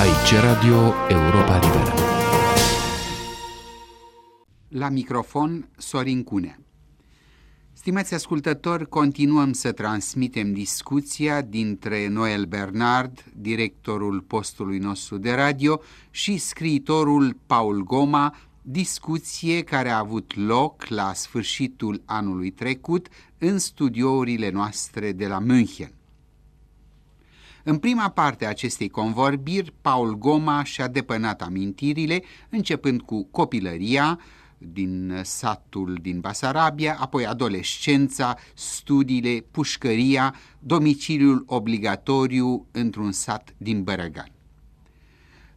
[0.00, 1.94] Aici Radio Europa Liberă.
[4.68, 6.58] La microfon Sorin Cunea.
[7.72, 15.80] Stimați ascultători, continuăm să transmitem discuția dintre Noel Bernard, directorul postului nostru de radio,
[16.10, 23.08] și scriitorul Paul Goma, discuție care a avut loc la sfârșitul anului trecut
[23.38, 25.92] în studiourile noastre de la München.
[27.64, 34.18] În prima parte a acestei convorbiri, Paul Goma și-a depănat amintirile, începând cu copilăria,
[34.58, 44.32] din satul din Basarabia, apoi adolescența, studiile, pușcăria, domiciliul obligatoriu într-un sat din Bărăgan.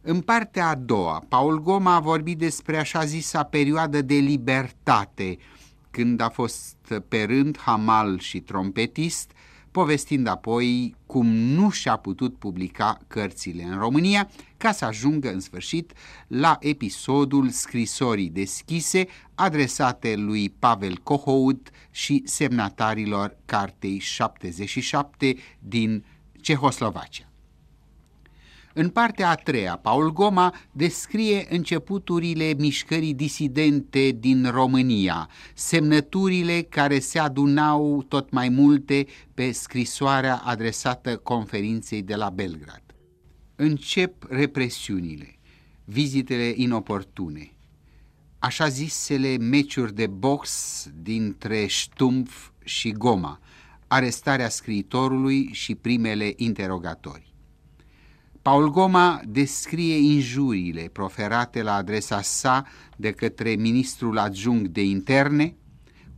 [0.00, 5.38] În partea a doua, Paul Goma a vorbit despre așa zisa perioadă de libertate,
[5.90, 6.76] când a fost
[7.08, 9.32] pe rând hamal și trompetist,
[9.74, 15.92] povestind apoi cum nu și-a putut publica cărțile în România, ca să ajungă în sfârșit
[16.26, 26.04] la episodul scrisorii deschise adresate lui Pavel Cohout și semnatarilor Cartei 77 din
[26.40, 27.33] Cehoslovacia.
[28.76, 37.18] În partea a treia, Paul Goma descrie începuturile mișcării disidente din România, semnăturile care se
[37.18, 42.82] adunau tot mai multe pe scrisoarea adresată conferinței de la Belgrad.
[43.56, 45.38] Încep represiunile,
[45.84, 47.54] vizitele inoportune,
[48.38, 50.50] așa zisele meciuri de box
[51.02, 53.40] dintre Stumpf și Goma,
[53.86, 57.33] arestarea scriitorului și primele interogatorii.
[58.44, 65.56] Paul Goma descrie injuriile proferate la adresa sa de către ministrul adjunct de interne,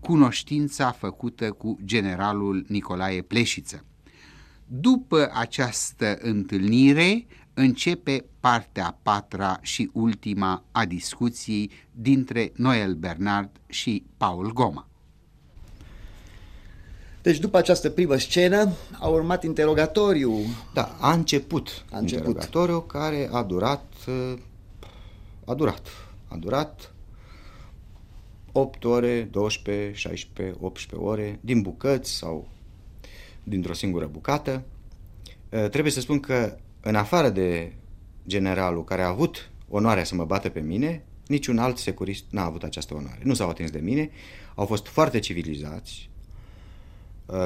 [0.00, 3.84] cunoștința făcută cu generalul Nicolae Pleșiță.
[4.66, 14.04] După această întâlnire începe partea a patra și ultima a discuției dintre Noel Bernard și
[14.16, 14.88] Paul Goma.
[17.26, 20.38] Deci după această primă scenă a urmat interogatoriu.
[20.74, 22.26] Da, a început, A început.
[22.26, 24.38] interogatoriu care a durat, uh,
[25.44, 25.88] a durat,
[26.28, 26.94] a durat
[28.52, 32.48] 8 ore, 12, 16, 18 ore, din bucăți sau
[33.42, 34.62] dintr-o singură bucată.
[35.50, 37.72] Uh, Trebuie să spun că în afară de
[38.26, 42.62] generalul care a avut onoarea să mă bată pe mine, niciun alt securist n-a avut
[42.62, 43.20] această onoare.
[43.22, 44.10] Nu s-au atins de mine,
[44.54, 46.15] au fost foarte civilizați, Uh,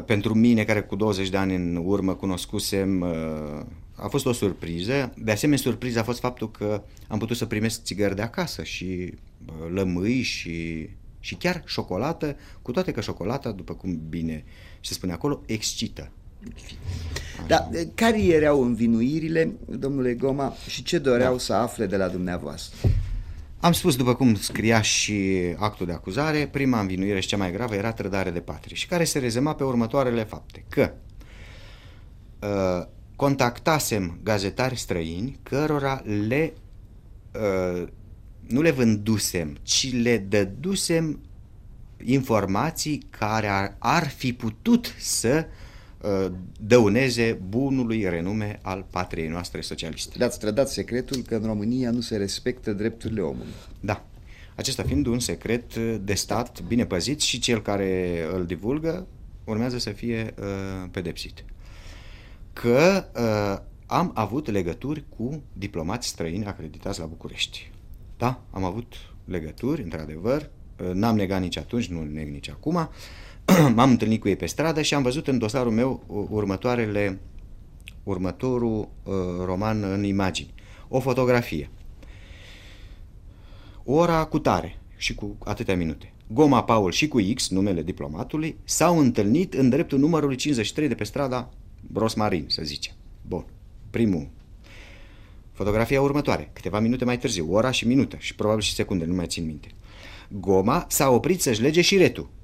[0.06, 3.64] pentru mine, care cu 20 de ani în urmă cunoscusem, uh,
[3.94, 5.12] a fost o surpriză.
[5.16, 8.84] De asemenea, surpriza a fost faptul că am putut să primesc țigări de acasă și
[9.46, 10.88] uh, lămâi și,
[11.20, 14.44] și chiar șocolată, cu toate că șocolata, după cum bine
[14.80, 16.10] se spune acolo, excită.
[17.46, 21.38] Da, care erau învinuirile, domnule Goma, și ce doreau da.
[21.38, 22.88] să afle de la dumneavoastră?
[23.60, 27.74] Am spus, după cum scria și actul de acuzare, prima învinuire și cea mai gravă
[27.74, 30.64] era trădare de patrie și care se rezema pe următoarele fapte.
[30.68, 30.92] Că
[32.40, 36.52] uh, contactasem gazetari străini cărora le
[37.34, 37.88] uh,
[38.46, 41.20] nu le vândusem, ci le dădusem
[42.04, 45.54] informații care ar, ar fi putut să uh,
[46.60, 50.18] dăuneze bunului renume al patriei noastre socialiste.
[50.18, 53.54] Le-ați trădat secretul că în România nu se respectă drepturile omului.
[53.80, 54.04] Da.
[54.54, 59.06] Acesta fiind un secret de stat bine păzit și cel care îl divulgă
[59.44, 61.44] urmează să fie uh, pedepsit.
[62.52, 67.70] Că uh, am avut legături cu diplomați străini acreditați la București.
[68.18, 68.94] Da, am avut
[69.24, 70.50] legături, într-adevăr,
[70.80, 72.88] uh, n-am negat nici atunci, nu neg nici acum.
[73.74, 77.20] M-am întâlnit cu ei pe stradă și am văzut în dosarul meu uh, următoarele,
[78.02, 80.54] următorul uh, roman în imagini.
[80.88, 81.70] O fotografie
[83.84, 86.12] ora cu tare și cu atâtea minute.
[86.26, 91.04] Goma Paul și cu X, numele diplomatului, s-au întâlnit în dreptul numărului 53 de pe
[91.04, 91.50] strada
[91.94, 92.94] Rosmarin, să zicem.
[93.26, 93.44] Bun,
[93.90, 94.28] primul.
[95.52, 99.26] Fotografia următoare, câteva minute mai târziu, ora și minută și probabil și secunde, nu mai
[99.26, 99.68] țin minte.
[100.28, 102.30] Goma s-a oprit să-și lege și retul.
[102.30, 102.39] Uh,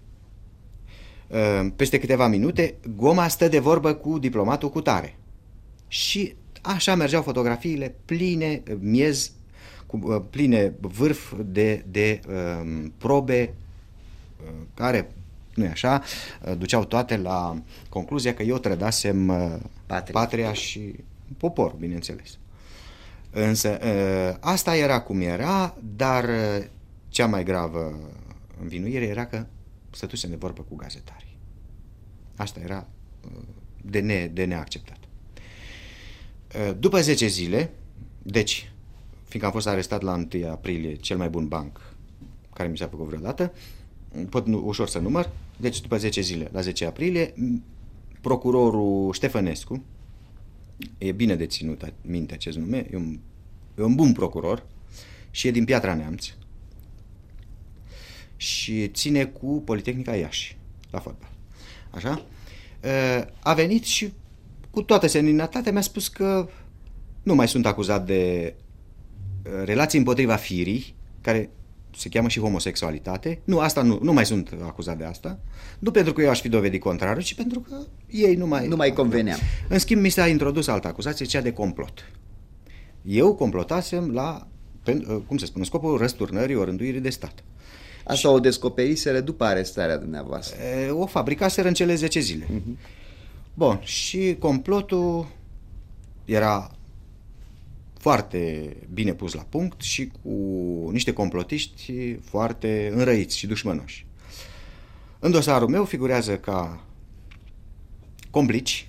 [1.77, 5.17] Peste câteva minute, Goma stă de vorbă cu diplomatul cu tare.
[5.89, 9.33] Și așa mergeau fotografiile pline, miez,
[9.87, 13.55] cu uh, pline vârf de, de um, probe
[14.45, 15.11] uh, care,
[15.55, 16.03] nu e așa,
[16.47, 19.55] uh, duceau toate la concluzia că eu trădasem uh,
[19.87, 20.21] Patria.
[20.21, 20.95] patria și
[21.37, 22.39] popor, bineînțeles.
[23.31, 26.65] Însă uh, asta era cum era, dar uh,
[27.09, 27.99] cea mai gravă
[28.61, 29.47] învinuire era că
[29.97, 31.39] stătusem de vorbă cu gazetarii.
[32.37, 32.89] Asta era
[33.25, 33.43] uh,
[33.83, 34.99] de, ne, de neacceptat.
[36.55, 37.71] Uh, După 10 zile,
[38.23, 38.73] Deci,
[39.23, 41.95] fiindcă am fost arestat la 1 aprilie, cel mai bun banc
[42.53, 43.53] care mi s-a făcut vreodată,
[44.29, 47.35] pot nu, ușor să număr, deci după 10 zile, la 10 aprilie,
[48.21, 49.85] procurorul Ștefănescu,
[50.99, 53.19] e bine de ținut minte acest nume, e un,
[53.79, 54.67] e un bun procuror
[55.31, 56.27] și e din Piatra Neamț
[58.37, 60.57] și ține cu Politehnica Iași
[60.91, 61.31] la fotbal.
[61.91, 62.25] Așa?
[63.41, 64.13] A venit și
[64.71, 66.49] cu toată seninătatea mi-a spus că
[67.23, 68.55] nu mai sunt acuzat de
[69.65, 71.51] relații împotriva firii, care
[71.97, 73.41] se cheamă și homosexualitate.
[73.45, 75.39] Nu, asta nu, nu mai sunt acuzat de asta.
[75.79, 77.77] Nu pentru că eu aș fi dovedit contrarul, ci pentru că
[78.11, 78.69] ei nu mai...
[78.69, 79.37] Nu mai convenea.
[79.69, 82.13] În schimb, mi s-a introdus altă acuzație, cea de complot.
[83.03, 84.49] Eu complotasem la,
[85.27, 87.45] cum se spune, scopul răsturnării orânduirii de stat.
[88.07, 90.59] Asta o descoperiseră după arestarea dumneavoastră.
[90.91, 92.45] O fabricaseră în cele 10 zile.
[92.45, 92.95] Uh-huh.
[93.55, 95.29] Bun, și complotul
[96.25, 96.71] era
[97.99, 100.31] foarte bine pus la punct și cu
[100.93, 104.07] niște complotiști foarte înrăiți și dușmănoși.
[105.19, 106.85] În dosarul meu figurează ca
[108.31, 108.89] complici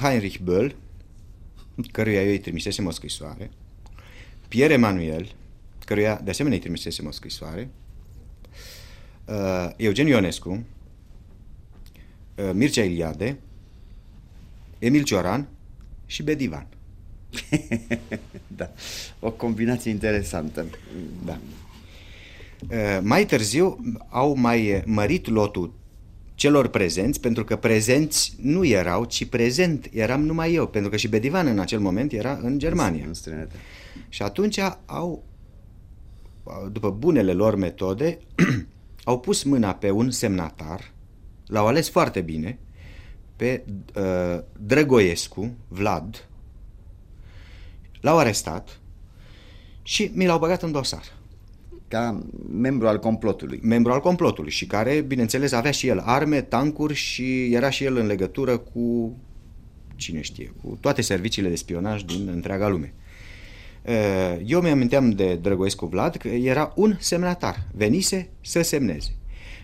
[0.00, 0.76] Heinrich Böll,
[1.92, 3.50] căruia eu îi trimisesem o scrisoare,
[4.48, 5.34] Pierre Emanuel,
[5.92, 7.70] căruia de asemenea îi trimisesem o scrisoare,
[9.24, 10.64] uh, Eugen Ionescu,
[12.36, 13.38] uh, Mircea Iliade,
[14.78, 15.48] Emil Cioran
[16.06, 16.66] și Bedivan.
[18.56, 18.70] da,
[19.20, 20.66] o combinație interesantă.
[21.24, 21.38] Da.
[22.70, 23.78] Uh, mai târziu
[24.08, 25.74] au mai mărit lotul
[26.34, 31.08] celor prezenți, pentru că prezenți nu erau, ci prezent eram numai eu, pentru că și
[31.08, 33.04] Bedivan în acel moment era în Germania.
[33.06, 33.48] În
[34.08, 35.24] și atunci au,
[36.72, 38.18] după bunele lor metode,
[39.04, 40.92] au pus mâna pe un semnatar,
[41.46, 42.58] l-au ales foarte bine,
[43.36, 43.64] pe
[43.96, 46.26] uh, Drăgoiescu, Vlad,
[48.02, 48.80] L-au arestat
[49.82, 51.04] și mi l-au băgat în dosar.
[51.88, 53.60] Ca membru al complotului.
[53.62, 57.96] Membru al complotului și care, bineînțeles, avea și el arme, tancuri și era și el
[57.96, 59.16] în legătură cu,
[59.96, 62.94] cine știe, cu toate serviciile de spionaj din întreaga lume.
[64.44, 69.10] Eu mi-aminteam de Drăgoescu Vlad că era un semnatar, venise să semneze.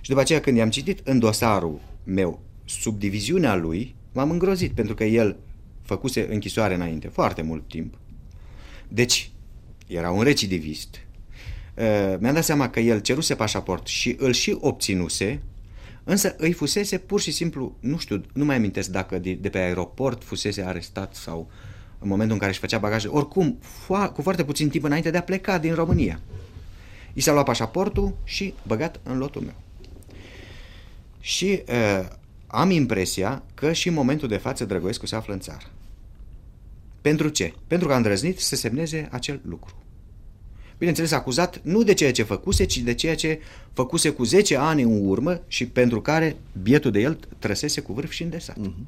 [0.00, 5.04] Și după aceea când i-am citit în dosarul meu subdiviziunea lui, m-am îngrozit pentru că
[5.04, 5.36] el
[5.82, 7.94] făcuse închisoare înainte, foarte mult timp.
[8.88, 9.30] Deci,
[9.86, 10.96] era un recidivist.
[11.74, 15.42] Uh, mi-am dat seama că el ceruse pașaport și îl și obținuse,
[16.04, 19.58] însă îi fusese pur și simplu, nu știu, nu mai amintesc dacă de, de pe
[19.58, 21.50] aeroport fusese arestat sau
[21.98, 25.18] în momentul în care își făcea bagaje, oricum, fo- cu foarte puțin timp înainte de
[25.18, 26.20] a pleca din România.
[27.12, 29.54] I s-a luat pașaportul și băgat în lotul meu.
[31.20, 32.08] Și uh,
[32.46, 35.64] am impresia că și în momentul de față Drăgoescu se află în țară.
[37.00, 37.52] Pentru ce?
[37.66, 39.82] Pentru că a îndrăznit să semneze acel lucru.
[40.78, 43.40] Bineînțeles, acuzat nu de ceea ce făcuse, ci de ceea ce
[43.72, 48.10] făcuse cu 10 ani în urmă și pentru care bietul de el trăsese cu vârf
[48.10, 48.56] și îndesat.
[48.58, 48.86] Uh-huh.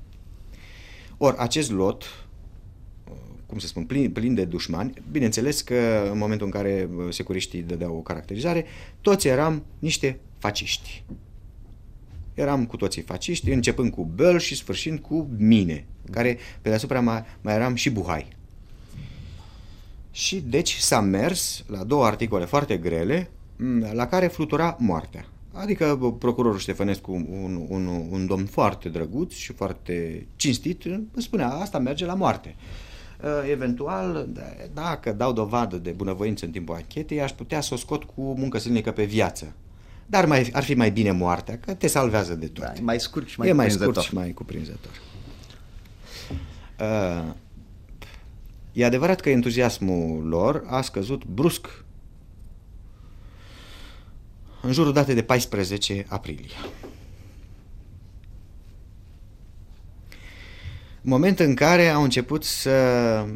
[1.16, 2.04] Ori acest lot,
[3.50, 7.96] cum să spun, plin, plin de dușmani, bineînțeles că în momentul în care securiștii dădeau
[7.96, 8.64] o caracterizare,
[9.00, 11.04] toți eram niște faciști.
[12.34, 17.24] Eram cu toții faciști, începând cu Băl și sfârșind cu mine, care pe deasupra mai,
[17.40, 18.26] mai eram și buhai.
[20.10, 23.30] Și deci s-a mers la două articole foarte grele,
[23.92, 25.26] la care flutura moartea.
[25.52, 31.78] Adică procurorul Ștefănescu, un, un, un domn foarte drăguț și foarte cinstit, îmi spunea, asta
[31.78, 32.54] merge la moarte.
[32.56, 32.88] Uh,
[33.50, 34.28] eventual,
[34.74, 38.58] dacă dau dovadă de bunăvoință în timpul anchetei, aș putea să o scot cu muncă
[38.58, 39.54] silnică pe viață.
[40.06, 42.64] Dar mai, ar fi mai bine moartea, că te salvează de tot.
[42.64, 44.92] Da, e mai scurt și mai e mai scurt și mai cuprinzător.
[46.80, 47.34] Uh,
[48.72, 51.84] e adevărat că entuziasmul lor a scăzut brusc
[54.62, 56.54] în jurul datei de 14 aprilie.
[61.02, 63.26] Moment în care au început să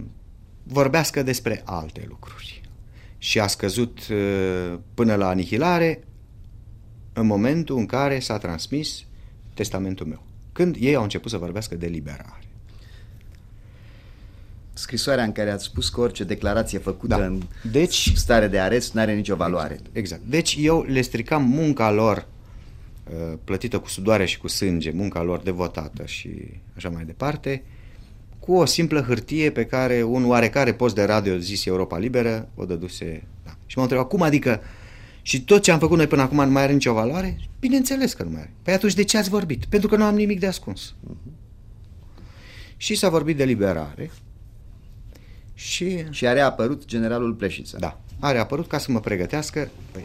[0.63, 2.63] vorbească despre alte lucruri
[3.19, 6.05] și a scăzut uh, până la anihilare
[7.13, 9.05] în momentul în care s-a transmis
[9.55, 10.23] testamentul meu.
[10.53, 12.39] Când ei au început să vorbească de liberare.
[14.73, 17.25] Scrisoarea în care ați spus că orice declarație făcută da.
[17.25, 19.73] în deci, stare de arest nu are nicio valoare.
[19.75, 20.23] Exact, exact.
[20.23, 22.34] Deci eu le stricam munca lor uh,
[23.45, 26.31] plătită cu sudoare și cu sânge, munca lor devotată și
[26.77, 27.63] așa mai departe,
[28.39, 32.65] cu o simplă hârtie pe care un oarecare post de radio zis Europa Liberă o
[32.65, 33.23] dăduse.
[33.45, 33.57] Da.
[33.67, 34.83] Și m-am întrebat, cum adică uh,
[35.27, 37.37] și tot ce am făcut noi până acum nu mai are nicio valoare?
[37.61, 38.53] Bineînțeles că nu mai are.
[38.63, 39.65] Păi atunci de ce ați vorbit?
[39.65, 40.95] Pentru că nu am nimic de ascuns.
[41.11, 41.33] Uh-huh.
[42.77, 44.11] Și s-a vorbit de liberare
[45.55, 47.77] Și, Și a reapărut generalul Pleșiță.
[47.81, 49.71] da, a reapărut ca să mă pregătească.
[49.93, 50.05] Păi,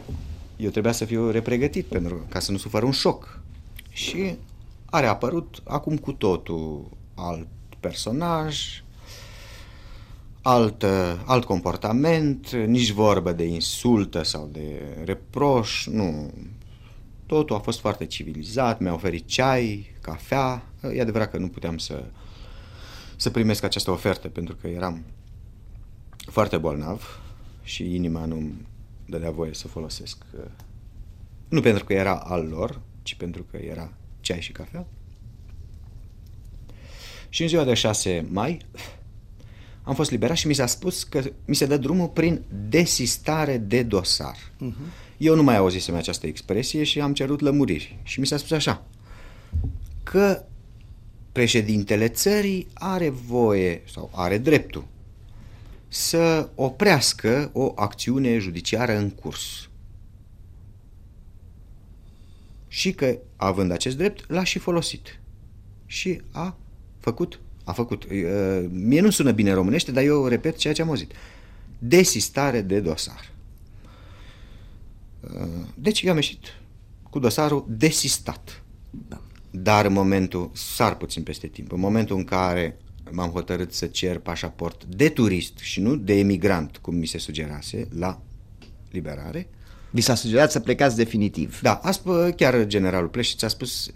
[0.60, 3.40] eu trebuia să fiu repregătit pentru ca să nu sufăr un șoc.
[3.90, 4.34] Și
[4.84, 7.46] a reapărut acum cu totul alt
[7.80, 8.82] personaj,
[10.42, 10.84] alt,
[11.24, 16.30] alt comportament, nici vorbă de insultă sau de reproș, nu.
[17.26, 20.62] Totul a fost foarte civilizat, mi-a oferit ceai, cafea.
[20.94, 22.04] E adevărat că nu puteam să,
[23.16, 25.04] să primesc această ofertă pentru că eram
[26.16, 27.20] foarte bolnav
[27.62, 28.54] și inima nu-mi
[29.10, 30.16] dădea voie să folosesc.
[30.34, 30.44] uh,
[31.48, 34.86] Nu pentru că era al lor, ci pentru că era ceai și cafea.
[37.28, 38.60] Și în ziua de 6 mai
[39.82, 43.82] am fost liberat și mi s-a spus că mi se dă drumul prin desistare de
[43.82, 44.36] dosar.
[44.36, 45.16] Uh-huh.
[45.16, 47.98] Eu nu mai auzisem această expresie și am cerut lămuriri.
[48.02, 48.86] Și mi s-a spus așa,
[50.02, 50.44] că
[51.32, 54.84] președintele țării are voie sau are dreptul
[55.92, 59.68] să oprească o acțiune judiciară în curs.
[62.68, 65.20] Și că, având acest drept, l-a și folosit.
[65.86, 66.56] Și a
[66.98, 70.88] făcut, a făcut, uh, mie nu sună bine românește, dar eu repet ceea ce am
[70.88, 71.12] auzit.
[71.78, 73.30] Desistare de dosar.
[75.20, 76.54] Uh, Deci eu am ieșit
[77.10, 78.62] cu dosarul desistat.
[79.08, 79.20] Da.
[79.50, 82.78] Dar în momentul, sar puțin peste timp, în momentul în care
[83.12, 87.88] m-am hotărât să cer pașaport de turist și nu de emigrant, cum mi se sugerase,
[87.98, 88.20] la
[88.90, 89.48] liberare,
[89.90, 91.60] Vi s-a sugerat să plecați definitiv.
[91.60, 93.90] da, a spus, chiar generalul Pleșiț a spus,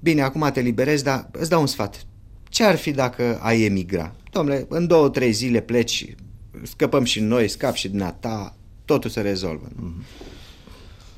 [0.00, 2.06] bine, acum te liberezi, dar îți dau un sfat.
[2.48, 4.14] Ce ar fi dacă ai emigra?
[4.30, 6.14] Domnule, în două, trei zile pleci,
[6.62, 9.68] scăpăm și noi, scap și din ta, totul se rezolvă.
[9.68, 10.26] Mm-hmm.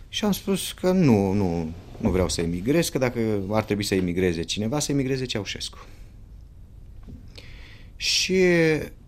[0.09, 3.95] Și am spus că nu, nu, nu vreau să emigrez, că dacă ar trebui să
[3.95, 5.78] emigreze cineva, să emigreze Ceaușescu.
[8.00, 8.42] Și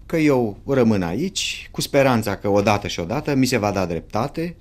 [0.06, 4.56] că eu rămân aici, cu speranța că odată și odată mi se va da dreptate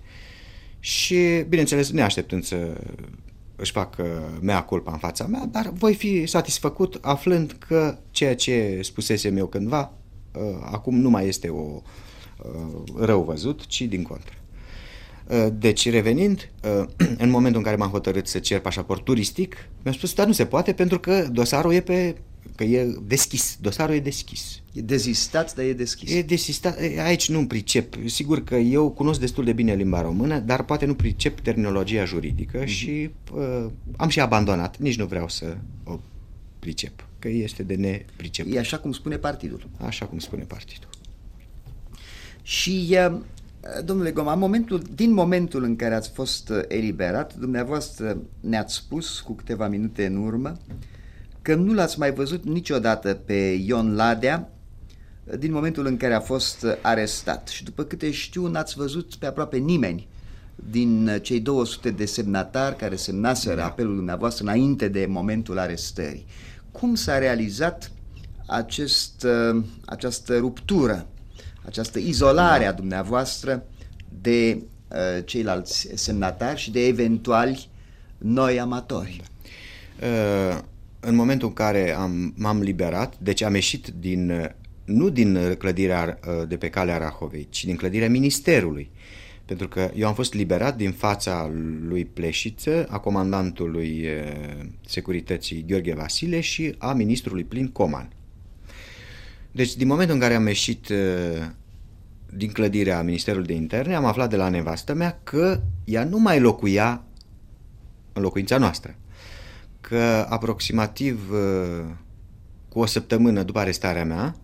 [0.80, 2.82] și, bineînțeles, neașteptând să
[3.56, 4.06] își fac uh,
[4.42, 9.46] mea culpa în fața mea, dar voi fi satisfăcut aflând că ceea ce spusesem eu
[9.46, 9.92] cândva
[10.34, 11.82] uh, acum nu mai este o
[12.44, 14.34] uh, rău văzut, ci din contră.
[15.28, 16.86] Uh, Deci, revenind, uh,
[17.24, 20.46] în momentul în care m-am hotărât să cer pașaport turistic, mi-am spus, dar nu se
[20.46, 22.16] poate pentru că dosarul e pe
[22.62, 24.62] că e deschis, dosarul e deschis.
[24.74, 26.14] E dezistat, dar e deschis.
[26.14, 27.96] E desistat, e, aici nu pricep.
[28.06, 32.64] Sigur că eu cunosc destul de bine limba română, dar poate nu pricep terminologia juridică
[32.64, 32.68] mm-hmm.
[32.68, 33.66] și uh,
[33.98, 34.78] am și abandonat.
[34.78, 36.00] Nici nu vreau să o
[36.60, 38.54] pricep, că este de nepriceput.
[38.54, 39.70] E așa cum spune partidul.
[39.78, 40.90] Așa cum spune partidul.
[42.42, 43.20] Și, uh,
[43.86, 49.34] domnule Goma, momentul, din momentul în care ați fost uh, eliberat, dumneavoastră ne-ați spus cu
[49.34, 50.58] câteva minute în urmă
[51.42, 54.50] că nu l-ați mai văzut niciodată pe Ion Ladea
[55.24, 57.48] uh, din momentul în care a fost uh, arestat.
[57.48, 60.08] Și după câte știu, n-ați văzut pe aproape nimeni
[60.56, 63.66] din uh, cei 200 de semnatari care semnaseră da.
[63.66, 66.26] apelul dumneavoastră înainte de momentul arestării.
[66.72, 67.92] Cum s-a realizat
[68.48, 71.08] acest, uh, această ruptură,
[71.66, 73.66] această izolare a dumneavoastră
[74.22, 77.70] de uh, ceilalți semnatari și de eventuali
[78.18, 79.22] noi amatori?
[80.02, 80.60] Uh,
[81.04, 84.46] în momentul în care am, m-am liberat, deci am ieșit din, uh,
[84.86, 88.90] nu din clădirea uh, de pe calea Rahovei, ci din clădirea Ministerului.
[89.46, 91.52] Pentru că eu am fost liberat din fața
[91.88, 98.10] lui Pleșiță, a comandantului uh, securității Gheorghe Vasile și a ministrului Plin Coman.
[99.52, 100.98] Deci, din momentul în care am ieșit uh,
[102.34, 106.40] din clădirea Ministerului de Interne, am aflat de la nevastă mea că ea nu mai
[106.40, 107.04] locuia
[108.14, 108.96] în locuința noastră.
[109.92, 111.86] Că aproximativ uh,
[112.70, 114.36] cu o săptămână după arestarea mea,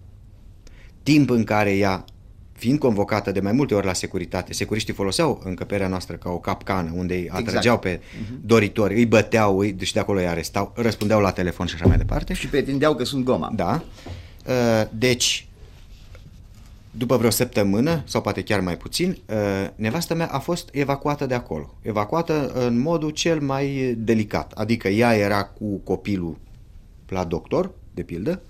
[1.03, 2.05] timp în care ea,
[2.51, 6.91] fiind convocată de mai multe ori la securitate, securiștii foloseau încăperea noastră ca o capcană,
[6.95, 8.01] unde îi atrăgeau pe
[8.41, 11.97] doritori, îi băteau, îi, și de acolo îi arestau, răspundeau la telefon și așa mai
[11.97, 12.33] departe.
[12.33, 13.51] Și pretindeau că sunt Goma.
[13.55, 13.83] Da.
[14.47, 15.47] Uh, Deci,
[16.97, 19.35] după vreo săptămână, sau poate chiar mai puțin, uh,
[19.75, 21.75] nevastă mea a fost evacuată de acolo.
[21.81, 24.51] Evacuată în modul cel mai delicat.
[24.51, 26.37] Adică ea era cu copilul
[27.07, 28.41] la doctor, de pildă,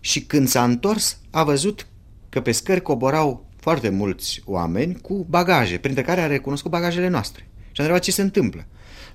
[0.00, 1.86] și când s-a întors, a văzut
[2.28, 7.48] că pe scări coborau foarte mulți oameni cu bagaje, printre care a recunoscut bagajele noastre.
[7.58, 8.66] Și a întrebat ce se întâmplă.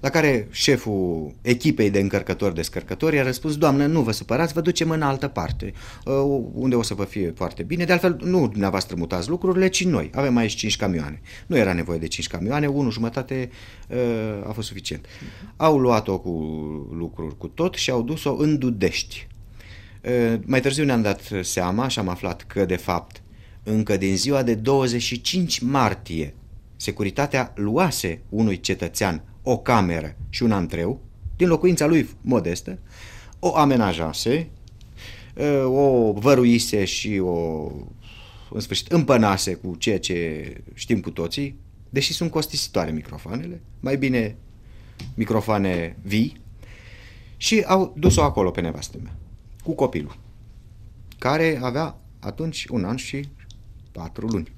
[0.04, 4.90] La care șeful echipei de încărcători descărcători a răspuns, doamnă, nu vă supărați, vă ducem
[4.90, 5.74] în altă parte,
[6.06, 6.14] uh,
[6.54, 7.86] unde o să vă fie foarte bine.
[7.86, 10.10] De altfel, nu dumneavoastră mutați lucrurile, ci noi.
[10.14, 11.22] Avem aici 5 camioane.
[11.48, 13.50] Nu era nevoie de 5 camioane, unul jumătate
[13.90, 15.06] uh, a fost suficient.
[15.56, 16.30] Au luat-o cu
[16.98, 19.28] lucruri cu tot și au dus-o în Dudești.
[20.02, 23.22] Uh, Mai târziu ne-am dat seama și am aflat că, de fapt,
[23.64, 26.34] încă din ziua de 25 martie,
[26.76, 31.02] securitatea luase unui cetățean o cameră și un antreu
[31.36, 32.80] din locuința lui modestă,
[33.40, 34.50] o amenajase,
[35.38, 37.68] ă, o văruise și o,
[38.50, 41.56] în sfârșit, împănase cu ceea ce știm cu toții,
[41.90, 44.36] deși sunt costisitoare microfoanele, mai bine
[45.16, 46.42] microfoane vii,
[47.38, 49.16] și au dus-o acolo pe nevastă mea,
[49.64, 50.18] cu copilul,
[51.18, 53.30] care avea atunci un an și
[53.92, 54.52] patru luni.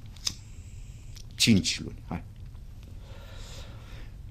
[1.36, 2.24] Cinci luni, hai.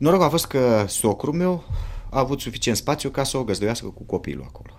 [0.05, 1.65] Norocul a fost că socrul meu
[2.11, 4.79] a avut suficient spațiu ca să o găzduiască cu copilul acolo.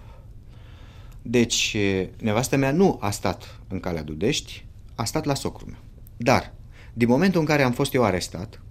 [1.21, 1.77] Deci,
[2.17, 4.65] nevastă mea nu a stat în calea Dudești,
[4.95, 5.79] a stat la socrul meu.
[6.17, 6.53] Dar,
[6.93, 8.61] din momentul în care am fost eu arestat,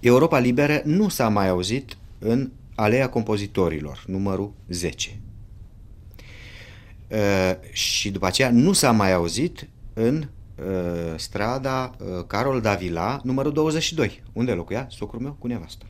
[0.00, 5.20] Europa Liberă nu s-a mai auzit în Aleea Compozitorilor, numărul 10.
[7.08, 7.18] Uh,
[7.72, 10.37] și după aceea nu s-a mai auzit în uh,
[11.16, 15.84] strada uh, Carol Davila, numărul 22, unde locuia socrul meu cu nevastă.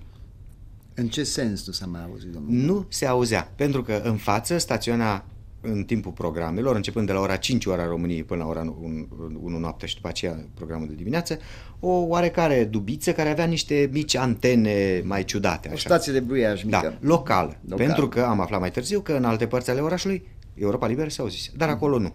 [0.95, 2.53] În ce sens nu s-a mai auzit, domnul?
[2.53, 5.25] Nu se auzea, pentru că în față staționa
[5.61, 9.09] în timpul programelor, începând de la ora 5 ora României până la ora 1,
[9.43, 11.39] 1 noapte și după aceea programul de dimineață,
[11.81, 15.69] o oarecare dubiță care avea niște mici antene mai ciudate.
[15.69, 15.89] O Așa.
[15.89, 16.79] stație de bruiaj mică.
[16.83, 17.57] Da, locală.
[17.69, 17.87] Local.
[17.87, 21.21] Pentru că am aflat mai târziu că în alte părți ale orașului Europa Liberă se
[21.21, 22.15] auzise, dar acolo nu.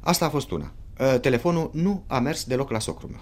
[0.00, 0.72] Asta a fost una.
[1.00, 3.20] Uh, Telefonul nu a mers deloc la socrul meu.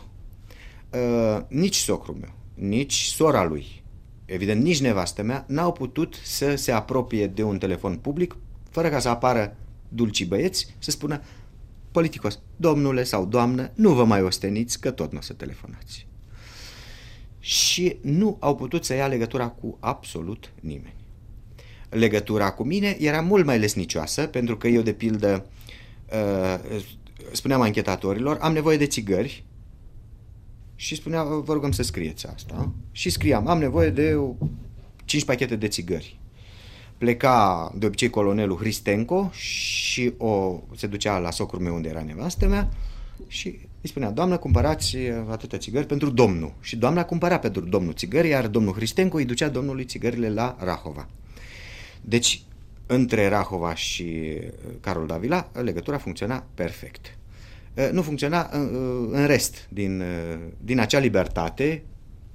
[1.02, 3.82] Uh, Nici socrul meu, nici sora lui,
[4.24, 8.36] evident nici nevastă mea, n-au putut să se apropie de un telefon public
[8.70, 9.56] fără ca să apară
[9.88, 11.22] dulci băieți să spună
[11.90, 16.06] politicos, domnule sau doamnă, nu vă mai osteniți că tot nu o să telefonați.
[17.38, 20.96] Și nu au putut să ia legătura cu absolut nimeni
[21.88, 25.46] legătura cu mine era mult mai lesnicioasă, pentru că eu, de pildă,
[26.12, 26.80] uh,
[27.32, 29.44] spuneam anchetatorilor, am nevoie de țigări
[30.74, 32.72] și spunea, vă rugăm să scrieți asta.
[32.92, 34.18] Și scriam, am nevoie de
[35.04, 36.20] 5 pachete de țigări.
[36.98, 42.46] Pleca de obicei colonelul Hristenco și o, se ducea la socrul meu unde era nevastă
[42.46, 42.68] mea
[43.26, 43.48] și
[43.80, 44.96] îi spunea, doamnă, cumpărați
[45.30, 46.52] atâtea țigări pentru domnul.
[46.60, 51.08] Și doamna cumpăra pentru domnul țigări, iar domnul Hristenco îi ducea domnului țigările la Rahova.
[52.00, 52.42] Deci,
[52.86, 57.17] între Rahova și uh, Carol Davila, legătura funcționa perfect.
[57.74, 60.02] Uh, Nu funcționa în, uh, în rest, din,
[60.64, 61.82] din acea libertate,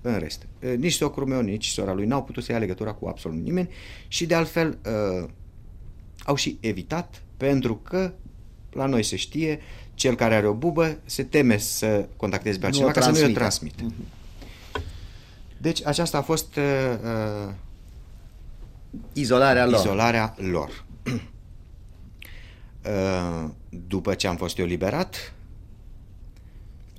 [0.02, 0.48] în rest.
[0.78, 3.70] Nici socrul meu, nici sora lui n-au putut să ia legătura cu absolut nimeni
[4.08, 4.78] și, de altfel,
[6.26, 8.12] au și evitat, pentru că
[8.72, 9.60] la noi se știe,
[9.94, 13.10] cel care are o bubă se teme să contacteze pe Nu altcineva o ca să
[13.10, 13.76] nu o transmită.
[13.76, 13.94] transmite.
[15.58, 16.64] Deci aceasta a fost uh,
[17.48, 17.54] uh,
[19.14, 19.80] Izolarea lor.
[19.80, 20.84] izolarea lor.
[22.86, 23.50] Uh,
[23.88, 25.34] După ce am fost eu liberat,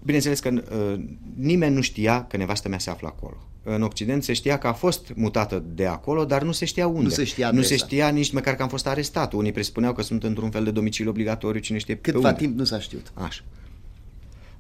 [0.03, 3.37] bineînțeles că uh, nimeni nu știa că nevastă mea se află acolo.
[3.63, 7.03] În Occident se știa că a fost mutată de acolo, dar nu se știa unde.
[7.03, 7.85] Nu se știa nu se adresa.
[7.85, 9.33] știa nici măcar că am fost arestat.
[9.33, 12.41] Unii presupuneau că sunt într-un fel de domiciliu obligatoriu, cine știe pe Câtva unde.
[12.41, 13.13] timp nu s-a știut.
[13.15, 13.43] Așa.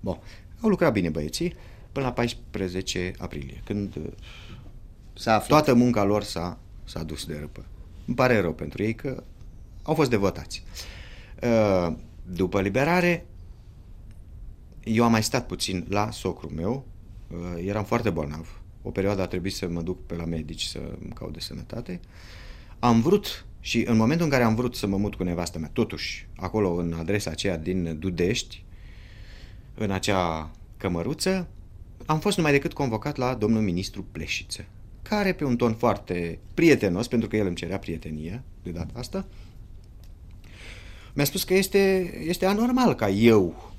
[0.01, 0.19] Bun.
[0.61, 1.55] Au lucrat bine băieții
[1.93, 4.03] până la 14 aprilie, când uh,
[5.13, 5.49] S-a aflat.
[5.49, 7.65] toată munca lor s-a, s-a dus de răpă.
[8.07, 9.23] Îmi pare rău pentru ei că
[9.83, 10.63] au fost devotați.
[10.65, 10.94] Uh,
[12.27, 13.27] După liberare,
[14.85, 16.87] eu am mai stat puțin la socrul meu,
[17.31, 18.61] uh, eram foarte bolnav.
[18.83, 22.01] O perioadă a trebuit să mă duc pe la medici să îmi caut de sănătate.
[22.79, 25.71] Am vrut și în momentul în care am vrut să mă mut cu nevastă mea,
[25.73, 28.65] totuși, acolo în adresa aceea din Dudești,
[29.75, 31.49] în acea cămăruță,
[32.07, 34.65] am fost numai decât convocat la domnul ministru Pleșiță,
[35.03, 39.27] care pe un ton foarte prietenos, pentru că el îmi cerea prietenie de data asta,
[41.15, 43.73] mi-a spus că este, este anormal ca eu,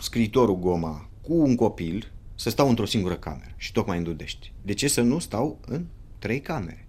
[0.00, 4.52] scriitorul Goma, cu un copil, să stau într-o singură cameră și tocmai în Dudești.
[4.62, 5.84] De ce să nu stau în
[6.18, 6.86] trei camere?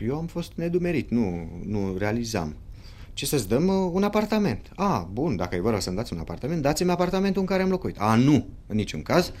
[0.00, 2.56] Eu am fost nedumerit, nu, nu realizam.
[3.12, 4.70] Ce să-ți dăm uh, un apartament?
[4.74, 7.96] A, bun, dacă e vorba să-mi dați un apartament, dați-mi apartamentul în care am locuit.
[7.98, 9.32] A, nu, în niciun caz.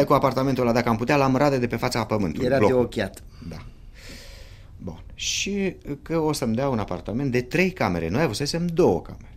[0.00, 2.46] E, cu apartamentul ăla, dacă am putea, l-am rade de pe fața pământului.
[2.46, 2.84] Era de blocul.
[2.84, 3.22] ochiat.
[3.48, 3.56] Da.
[4.84, 5.02] Bun.
[5.14, 8.08] Și că o să-mi dea un apartament de trei camere.
[8.08, 9.36] Noi avusesem două camere.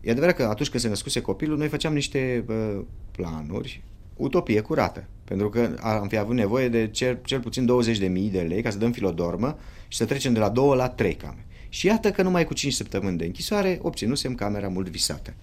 [0.00, 3.82] E adevărat că atunci când se născuse copilul, noi făceam niște uh, planuri,
[4.16, 5.04] utopie curată.
[5.24, 8.78] Pentru că am fi avut nevoie de cel, cel puțin 20.000 de lei ca să
[8.78, 9.58] dăm filodormă
[9.88, 11.46] și să trecem de la două la trei camere.
[11.68, 15.34] Și iată că numai cu 5 săptămâni de închisoare obținusem camera mult visată.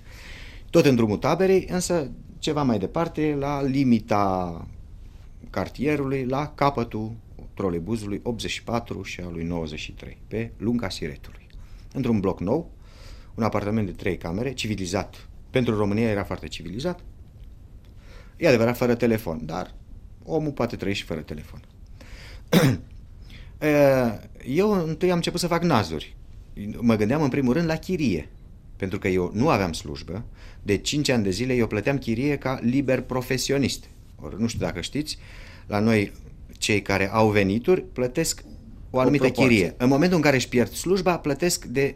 [0.70, 4.68] Tot în drumul taberei, însă ceva mai departe, la limita
[5.50, 7.12] cartierului, la capătul
[7.54, 11.48] trolebuzului 84 și al lui 93, pe lunga Siretului.
[11.94, 12.72] Într-un bloc nou,
[13.36, 15.28] un apartament de trei camere, civilizat.
[15.50, 17.00] Pentru România era foarte civilizat.
[18.38, 19.74] E adevărat, fără telefon, dar
[20.24, 21.62] omul poate trăi și fără telefon.
[24.46, 26.16] Eu întâi am început să fac nazuri.
[26.80, 28.30] Mă gândeam în primul rând la chirie,
[28.76, 30.26] pentru că eu nu aveam slujbă.
[30.62, 33.86] De 5 ani de zile eu plăteam chirie ca liber profesionist.
[34.16, 35.18] Or, nu știu dacă știți,
[35.68, 36.12] la noi
[36.64, 38.44] cei care au venituri plătesc
[38.90, 39.74] o anumită o chirie.
[39.78, 41.96] În momentul în care își pierd slujba, plătesc de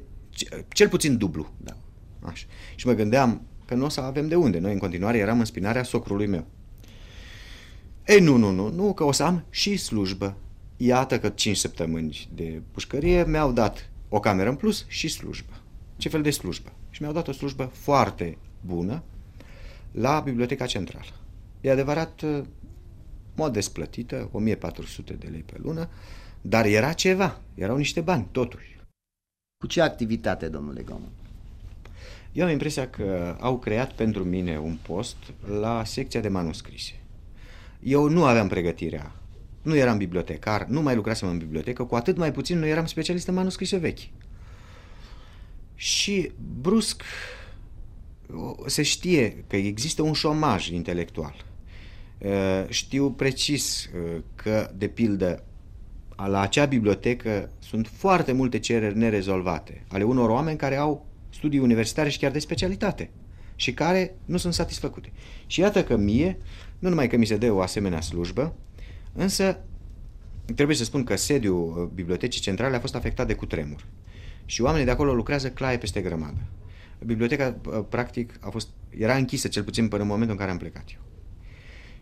[0.67, 1.51] cel puțin dublu.
[1.58, 1.77] Da.
[2.19, 2.45] Așa.
[2.75, 4.60] Și mă gândeam că nu o să avem de unde.
[4.60, 6.45] Noi în continuare eram în spinarea socrului meu.
[8.08, 10.38] Ei, nu, nu, nu, nu, că o să am și slujbă.
[10.77, 15.53] Iată că 5 săptămâni de pușcărie mi-au dat o cameră în plus și slujbă.
[15.97, 16.71] Ce fel de slujbă?
[16.89, 19.03] Și mi-au dat o slujbă foarte bună
[19.91, 21.06] la Biblioteca Centrală.
[21.62, 22.23] E adevărat,
[23.38, 25.89] modest plătită, 1400 de lei pe lună,
[26.41, 28.78] dar era ceva, erau niște bani, totuși.
[29.58, 31.10] Cu ce activitate, domnule Gomă?
[32.32, 35.15] Eu am impresia că au creat pentru mine un post
[35.60, 37.00] la secția de manuscrise.
[37.80, 39.15] Eu nu aveam pregătirea,
[39.62, 43.28] nu eram bibliotecar, nu mai lucrasem în bibliotecă, cu atât mai puțin nu eram specialist
[43.28, 44.10] în manuscrise vechi.
[45.76, 47.04] Și brusc
[48.65, 51.46] se știe că există un șomaj intelectual.
[52.67, 53.89] Știu precis
[54.36, 55.43] că, de pildă,
[56.25, 62.10] la acea bibliotecă sunt foarte multe cereri nerezolvate ale unor oameni care au studii universitare
[62.10, 63.10] și chiar de specialitate
[63.56, 65.12] și care nu sunt satisfăcute.
[65.47, 66.38] Și iată că mie,
[66.80, 68.56] nu numai că mi se dă o asemenea slujbă,
[69.13, 69.60] însă
[70.56, 73.86] trebuie să spun că sediul uh, Bibliotecii Centrale a fost afectat de cutremur
[74.45, 76.39] și oamenii de acolo lucrează claie peste grămadă.
[77.06, 80.58] Biblioteca, uh, practic, a fost, era închisă, cel puțin până în momentul în care am
[80.58, 81.01] plecat eu.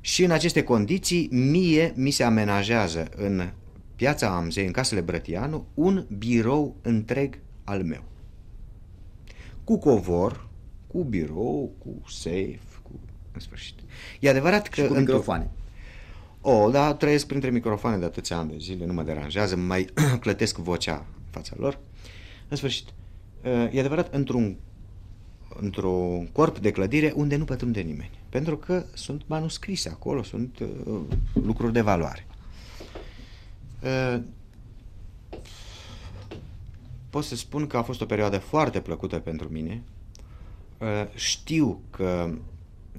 [0.05, 3.49] Și în aceste condiții, mie mi se amenajează în
[3.95, 8.03] piața Amzei, în casele Brătianu, un birou întreg al meu.
[9.63, 10.47] Cu covor,
[10.87, 12.91] cu birou, cu safe, cu...
[13.31, 13.79] în sfârșit.
[14.19, 14.81] E adevărat că...
[14.81, 15.49] Și cu microfoane.
[16.41, 19.87] O, da, trăiesc printre microfoane de atâția ani de zile, nu mă deranjează, mai
[20.19, 21.79] clătesc vocea în fața lor.
[22.47, 22.87] În sfârșit,
[23.71, 24.57] e adevărat, într-un
[25.59, 28.19] într-un corp de clădire unde nu pătrunde nimeni.
[28.35, 30.99] Pentru că sunt manuscrise acolo, sunt uh,
[31.33, 32.27] lucruri de valoare.
[33.81, 34.21] Uh,
[37.09, 39.83] pot să spun că a fost o perioadă foarte plăcută pentru mine.
[40.77, 42.33] Uh, știu că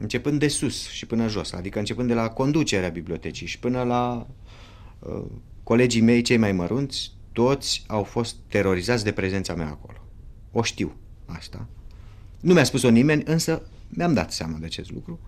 [0.00, 4.26] începând de sus și până jos, adică începând de la conducerea bibliotecii și până la
[4.98, 5.24] uh,
[5.62, 9.98] colegii mei cei mai mărunți, toți au fost terorizați de prezența mea acolo.
[10.52, 10.96] O știu
[11.26, 11.66] asta.
[12.40, 15.20] Nu mi-a spus-o nimeni, însă mi-am dat seama de acest lucru.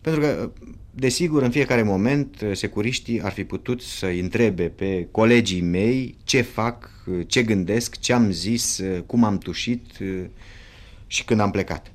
[0.00, 0.50] Pentru că,
[0.90, 6.90] desigur, în fiecare moment, securiștii ar fi putut să întrebe pe colegii mei ce fac,
[7.26, 9.86] ce gândesc, ce am zis, cum am tușit
[11.06, 11.92] și când am plecat.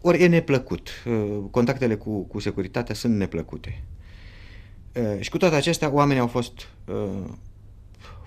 [0.00, 0.88] Ori e neplăcut.
[1.50, 3.82] Contactele cu, cu securitatea sunt neplăcute.
[5.20, 6.68] Și cu toate acestea, oamenii au fost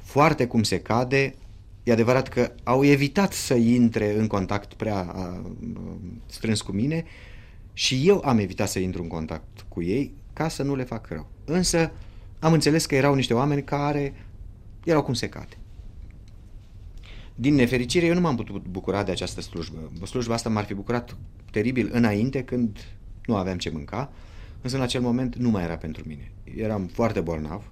[0.04, 1.36] foarte cum se cade.
[1.84, 5.16] E adevărat că au evitat să intre în contact prea
[6.26, 7.06] strâns cu mine,
[7.74, 11.08] și eu am evitat să intru în contact cu ei ca să nu le fac
[11.08, 11.30] rău.
[11.46, 11.92] Însă
[12.40, 14.14] am înțeles că erau niște oameni care
[14.84, 15.58] erau cum se cade.
[17.36, 19.92] Din nefericire, eu nu m-am putut bucura de această slujbă.
[20.06, 21.18] Slujba asta m-ar fi bucurat
[21.52, 22.78] teribil înainte, când
[23.26, 24.12] nu aveam ce mânca,
[24.62, 26.32] însă în acel moment nu mai era pentru mine.
[26.56, 27.72] Eram foarte bolnav.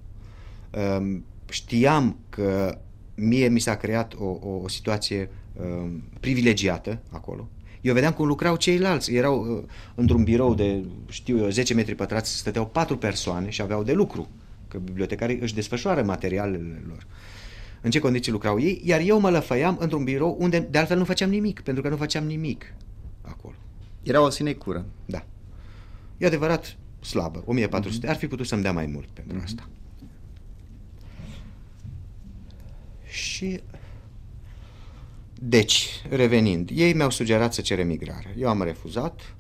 [0.72, 2.78] Ehm, știam că
[3.19, 5.29] mie mi s-a creat o, o, o situație
[5.62, 7.47] ehm, privilegiată acolo.
[7.82, 9.13] Eu vedeam cum lucrau ceilalți.
[9.13, 9.63] Erau uh,
[9.95, 14.27] într-un birou de, știu eu, 10 metri pătrați, stăteau patru persoane și aveau de lucru.
[14.67, 17.08] Că bibliotecarii își desfășoară materialele lor.
[17.82, 21.03] În ce condiții lucrau ei, iar eu mă lăfăiam într-un birou unde de altfel nu
[21.03, 22.73] făceam nimic, pentru că nu făceam nimic
[23.21, 23.55] acolo.
[24.03, 24.86] Era o sinecură.
[25.05, 25.25] Da.
[26.17, 28.10] E adevărat, slabă, 1400, mm-hmm.
[28.10, 29.43] ar fi putut să-mi dea mai mult pentru mm-hmm.
[29.43, 29.69] asta.
[33.10, 33.62] Și
[35.41, 38.36] deci, revenind, ei mi-au sugerat să cer emigrare.
[38.38, 39.36] Eu am refuzat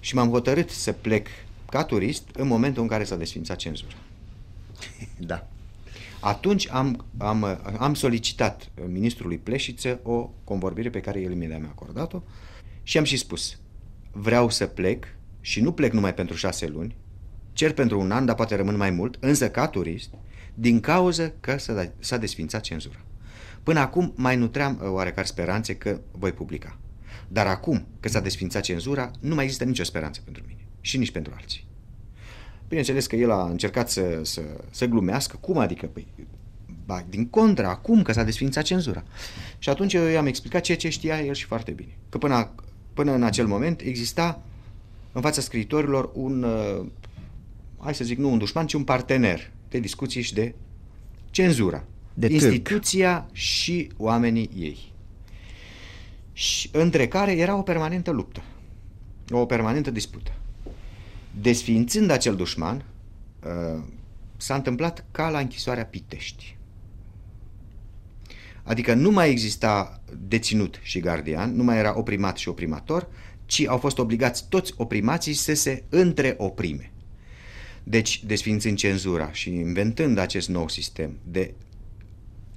[0.00, 1.26] și m-am hotărât să plec
[1.70, 3.96] ca turist în momentul în care s-a desfințat cenzura.
[5.18, 5.48] Da.
[6.20, 7.44] Atunci am, am,
[7.78, 12.22] am solicitat ministrului Pleșiță o convorbire pe care el mi-a acordat-o
[12.82, 13.58] și am și spus,
[14.12, 15.06] vreau să plec
[15.40, 16.96] și nu plec numai pentru șase luni,
[17.52, 20.10] cer pentru un an, dar poate rămân mai mult, însă ca turist,
[20.58, 21.56] din cauză că
[21.98, 23.00] s-a desfințat cenzura.
[23.62, 26.78] Până acum mai nutream uh, oarecare speranțe că voi publica.
[27.28, 31.10] Dar acum, că s-a desfințat cenzura, nu mai există nicio speranță pentru mine și nici
[31.10, 31.66] pentru alții.
[32.68, 35.36] Bineînțeles că el a încercat să, să, să glumească.
[35.40, 35.86] Cum adică?
[35.86, 36.06] Păi,
[36.86, 39.04] Ba, din contra, acum că s-a desfințat cenzura.
[39.58, 41.96] Și atunci eu i-am explicat ceea ce știa el și foarte bine.
[42.08, 42.50] Că până,
[42.94, 44.42] până în acel moment exista
[45.12, 46.86] în fața scriitorilor un, uh,
[47.78, 50.54] hai să zic, nu un dușman, ci un partener de discuții și de
[51.30, 51.84] cenzura.
[52.14, 53.34] De Instituția târg.
[53.36, 54.92] și oamenii ei.
[56.32, 58.42] Și între care era o permanentă luptă,
[59.30, 60.32] o permanentă dispută.
[61.40, 62.84] Desființând acel dușman,
[63.44, 63.82] uh,
[64.36, 66.56] s-a întâmplat ca la închisoarea Pitești.
[68.62, 73.08] Adică nu mai exista deținut și gardian, nu mai era oprimat și oprimator,
[73.44, 76.90] ci au fost obligați toți oprimații să se întreoprime.
[77.88, 81.54] Deci, desfințând cenzura și inventând acest nou sistem de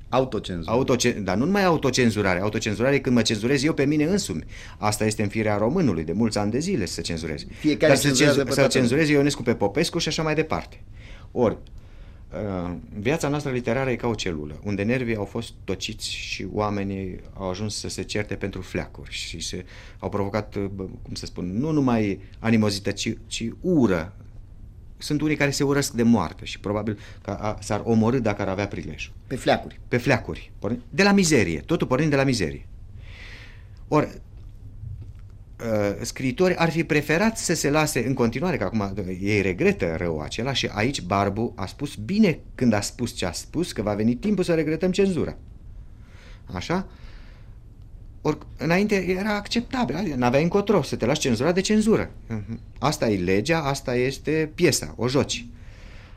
[0.10, 0.72] Autocenzură.
[0.72, 1.24] Autocen...
[1.24, 2.40] Dar nu numai autocenzurare.
[2.40, 4.44] Autocenzurare e când mă cenzurez eu pe mine însumi.
[4.78, 7.46] Asta este în firea românului, de mulți ani de zile să cenzurez.
[7.60, 8.44] Fiecare Dar să, cenzu...
[8.48, 10.82] să cenzurez Ionescu pe Popescu și așa mai departe.
[11.32, 11.58] Ori,
[12.32, 17.20] uh, viața noastră literară e ca o celulă, unde nervii au fost tociți și oamenii
[17.34, 19.66] au ajuns să se certe pentru fleacuri și se,
[20.00, 24.14] au provocat, uh, cum să spun, nu numai animozită, ci, ci ură.
[25.02, 28.68] Sunt unii care se urăsc de moarte și probabil că s-ar omorâ dacă ar avea
[28.68, 29.14] prilejul.
[29.28, 29.80] Pe fleacuri.
[29.88, 30.52] Pe fleacuri.
[30.90, 31.60] De la mizerie.
[31.60, 32.66] Totul pornind de la mizerie.
[33.88, 34.10] Ori,
[35.60, 40.20] uh, scriitori ar fi preferat să se lase în continuare, că acum ei regretă rău
[40.20, 43.94] acela și aici Barbu a spus bine când a spus ce a spus, că va
[43.94, 45.38] veni timpul să regretăm cenzura.
[46.54, 46.88] Așa?
[48.22, 52.12] Ori înainte era acceptabil, adică n-aveai încotro să te lași cenzura de cenzură.
[52.28, 52.60] Mhm.
[52.80, 55.46] Asta e legea, asta este piesa, o joci.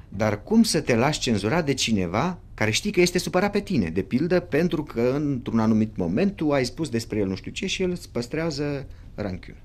[0.08, 3.88] Dar cum să te lași cenzura de cineva care știi că este supărat pe tine,
[3.88, 7.66] de pildă pentru că într-un anumit moment tu ai spus despre el nu știu ce
[7.66, 9.62] și el îți păstrează ranchiune.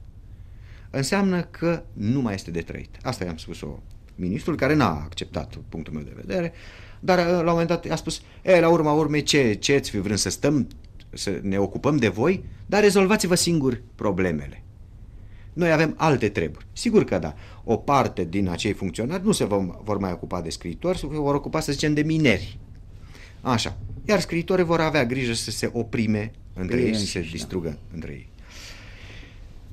[0.90, 2.90] Înseamnă că nu mai este de trăit.
[3.02, 3.80] Asta i-am spus-o
[4.16, 6.54] ministrul, care n-a acceptat punctul meu de vedere,
[7.00, 10.00] dar la un moment dat a spus, e, la urma urmei, ce, ce ți fi
[10.00, 10.68] vrând să stăm,
[11.10, 14.64] să ne ocupăm de voi, dar rezolvați-vă singuri problemele.
[15.54, 16.66] Noi avem alte treburi.
[16.74, 17.36] Sigur că da.
[17.64, 21.36] O parte din acei funcționari nu se vor, vor mai ocupa de scriitori, se vor
[21.36, 22.58] ocupa, să zicem, de mineri.
[23.42, 23.78] Așa.
[24.06, 27.78] Iar scriitorii vor avea grijă să se oprime între ei și să se distrugă da.
[27.94, 28.30] între ei.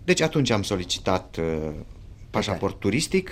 [0.04, 1.70] Deci atunci am solicitat uh,
[2.30, 3.30] pașaport turistic.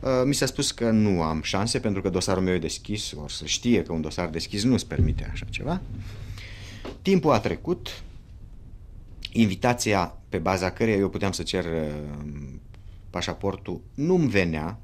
[0.00, 3.28] Uh, mi s-a spus că nu am șanse pentru că dosarul meu e deschis, o
[3.28, 5.80] să știe că un dosar deschis nu-ți permite așa ceva.
[7.02, 8.02] Timpul a trecut,
[9.32, 12.50] invitația pe baza căreia eu puteam să cer uh,
[13.10, 14.80] pașaportul nu-mi venea.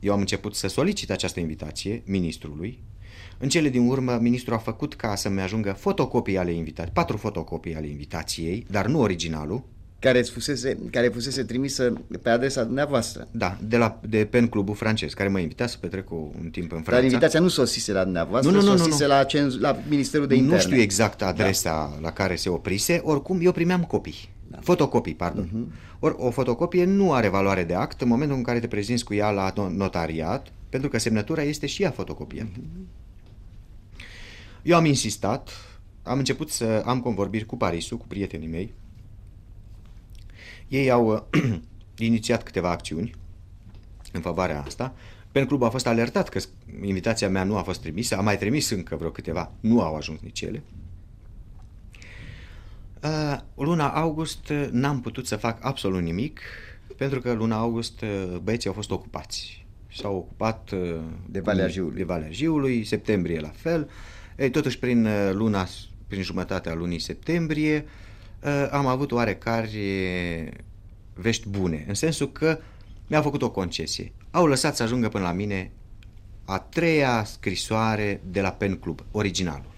[0.00, 2.84] Eu am început să solicit această invitație ministrului,
[3.38, 7.74] în cele din urmă, ministrul a făcut ca să-mi ajungă fotocopii ale invitației, patru fotocopii
[7.74, 9.64] ale invitației, dar nu originalul.
[10.06, 11.92] Care, fusese, care fusese trimisă
[12.22, 13.28] pe adresa dumneavoastră.
[13.30, 16.82] Da, de, la, de Pen Clubul francez, care mă invita să petrec un timp în
[16.82, 16.90] Franța.
[16.90, 19.16] Dar invitația nu sosise la dumneavoastră, nu, nu, nu, sosise nu, nu.
[19.16, 20.56] La, cenz, la Ministerul de Interne.
[20.56, 22.00] Nu știu exact adresa da.
[22.00, 24.28] la care se oprise, oricum eu primeam copii.
[24.50, 24.58] Da.
[24.62, 25.48] Fotocopii, pardon.
[25.48, 25.98] Uh-huh.
[25.98, 29.14] Or, o fotocopie nu are valoare de act în momentul în care te prezinți cu
[29.14, 32.48] ea la notariat, pentru că semnătura este și ea fotocopie.
[32.52, 32.86] Uh-huh.
[34.62, 35.50] Eu am insistat,
[36.02, 38.74] am început să am convorbiri cu Parisul, cu prietenii mei.
[40.68, 41.42] Ei au uh,
[42.08, 43.14] inițiat câteva acțiuni
[44.12, 44.94] în favoarea asta.
[45.32, 46.40] Pen Club a fost alertat că
[46.82, 50.20] invitația mea nu a fost trimisă, a mai trimis încă vreo câteva, nu au ajuns
[50.20, 50.62] nici ele.
[53.02, 56.40] Uh, luna august uh, n-am putut să fac absolut nimic,
[56.96, 58.04] pentru că luna august
[58.42, 59.66] băieții au fost ocupați.
[59.94, 60.70] S-au ocupat
[61.26, 61.96] de Valea Jiului.
[61.96, 63.90] De Valea Jiului, septembrie la fel.
[64.36, 65.66] Ei, totuși, prin uh, luna,
[66.08, 68.05] prin jumătatea lunii septembrie, uh,
[68.70, 70.52] am avut oarecare
[71.14, 72.58] vești bune, în sensul că
[73.06, 74.12] mi-au făcut o concesie.
[74.30, 75.70] Au lăsat să ajungă până la mine
[76.44, 79.74] a treia scrisoare de la Pen Club, originalul.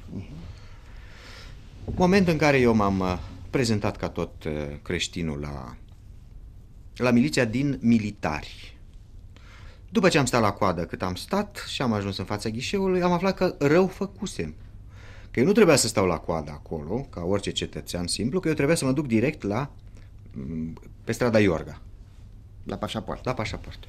[1.85, 3.19] Moment în care eu m-am uh,
[3.51, 4.33] prezentat ca tot
[4.83, 5.77] creștinul la,
[6.97, 8.77] la miliția din militari.
[9.89, 13.03] După ce am stat la coadă cât am stat și am ajuns în fața ghișeului,
[13.03, 14.55] am aflat că rău făcusem.
[15.31, 18.55] Că eu nu trebuia să stau la coadă acolo, ca orice cetățean simplu, că eu
[18.55, 19.71] trebuia să mă duc direct la
[20.33, 21.81] mm, pe strada Iorga.
[22.65, 23.25] La pașaport.
[23.25, 23.89] La pașaport.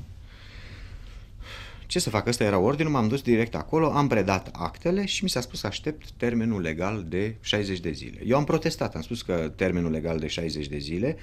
[1.89, 2.28] Ce să fac?
[2.28, 5.67] Ăsta era ordinul, m-am dus direct acolo, am predat actele și mi s-a spus să
[5.67, 8.21] aștept termenul legal de 60 de zile.
[8.25, 11.17] Eu am protestat, am spus că termenul legal de 60 de zile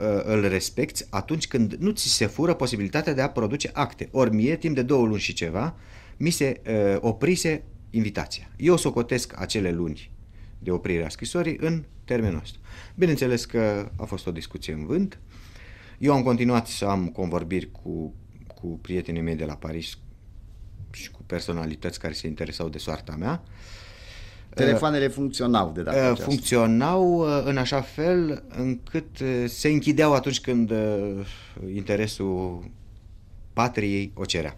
[0.00, 4.08] uh, îl respecti atunci când nu ți se fură posibilitatea de a produce acte.
[4.12, 5.74] Ori mie, timp de două luni și ceva,
[6.16, 8.50] mi se uh, oprise invitația.
[8.56, 10.10] Eu socotesc acele luni
[10.58, 12.58] de oprire a scrisorii în termenul ăsta.
[12.94, 15.18] Bineînțeles că a fost o discuție în vânt.
[15.98, 18.14] Eu am continuat să am convorbiri cu,
[18.54, 19.98] cu prietenii mei de la Paris
[20.90, 23.42] și cu personalități care se interesau de soarta mea.
[24.54, 26.24] Telefoanele funcționau de data Uh, aceasta.
[26.24, 31.26] funcționau uh, în așa fel încât uh, se închideau atunci când uh,
[31.74, 32.70] interesul
[33.52, 34.56] patriei o cerea.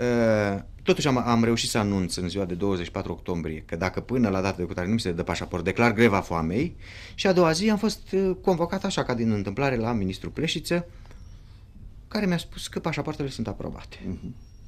[0.00, 4.28] Uh, Totuși am, am reușit să anunț în ziua de 24 octombrie că dacă până
[4.28, 6.76] la data de cutare nu mi se dă pașaport, declar greva foamei
[7.14, 10.86] și a doua zi am fost uh, convocat așa ca din întâmplare la ministrul Pleșiță
[12.08, 13.96] care mi-a spus că pașapoartele sunt aprobate.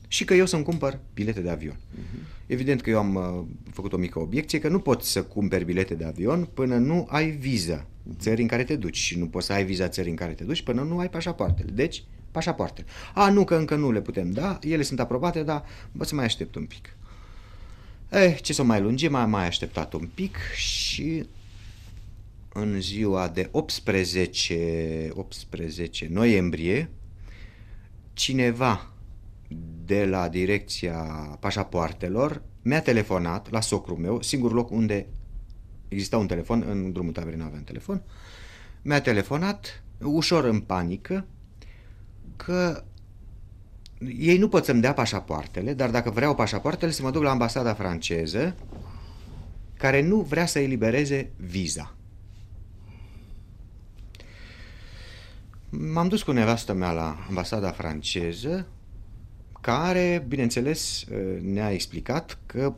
[0.08, 1.76] Și că eu să-mi cumpăr bilete de avion.
[2.46, 5.94] Evident că eu am uh, făcut o mică obiecție că nu poți să cumperi bilete
[5.94, 7.86] de avion până nu ai viză
[8.18, 10.44] țării în care te duci și nu poți să ai viza țării în care te
[10.44, 11.70] duci până nu ai pașapoartele.
[11.72, 12.86] Deci, pașapoartele.
[13.14, 16.24] A, nu, că încă nu le putem da, ele sunt aprobate, dar bă, să mai
[16.24, 16.96] aștept un pic.
[18.08, 21.26] Eh, ce să mai lungim, am mai așteptat un pic și
[22.52, 26.90] în ziua de 18, 18 noiembrie,
[28.12, 28.92] cineva
[29.84, 30.96] de la direcția
[31.40, 35.06] pașapoartelor mi-a telefonat la socrul meu, singurul loc unde
[35.88, 38.02] exista un telefon, în drumul taberei nu aveam telefon,
[38.82, 41.26] mi-a telefonat ușor în panică
[42.44, 42.84] că
[44.18, 47.74] ei nu pot să-mi dea pașapoartele, dar dacă vreau pașapoartele să mă duc la ambasada
[47.74, 48.54] franceză
[49.76, 51.94] care nu vrea să elibereze viza.
[55.70, 58.66] M-am dus cu nevastă mea la ambasada franceză,
[59.60, 61.04] care, bineînțeles,
[61.40, 62.74] ne-a explicat că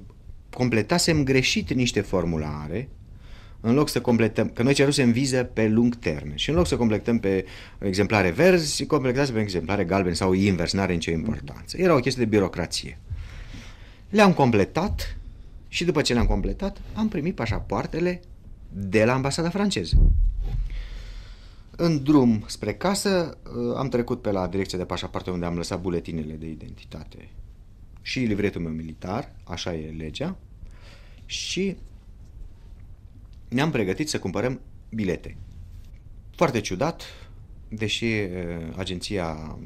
[0.50, 2.88] completasem greșit niște formulare,
[3.60, 6.76] în loc să completăm, că noi cerusem viză pe lung termen și în loc să
[6.76, 7.44] completăm pe
[7.78, 11.76] exemplare verzi, completasem pe exemplare galben sau invers, n-are nicio importanță.
[11.76, 12.98] Era o chestie de birocrație.
[14.08, 15.16] Le-am completat
[15.68, 18.20] și după ce le-am completat, am primit pașapoartele
[18.72, 20.12] de la ambasada franceză.
[21.76, 23.36] În drum spre casă
[23.76, 27.28] am trecut pe la direcția de pașapoarte unde am lăsat buletinele de identitate
[28.02, 30.36] și livretul meu militar, așa e legea,
[31.26, 31.76] și
[33.50, 34.60] ne-am pregătit să cumpărăm
[34.90, 35.36] bilete.
[36.36, 37.02] Foarte ciudat,
[37.68, 38.06] deși
[38.76, 39.58] agenția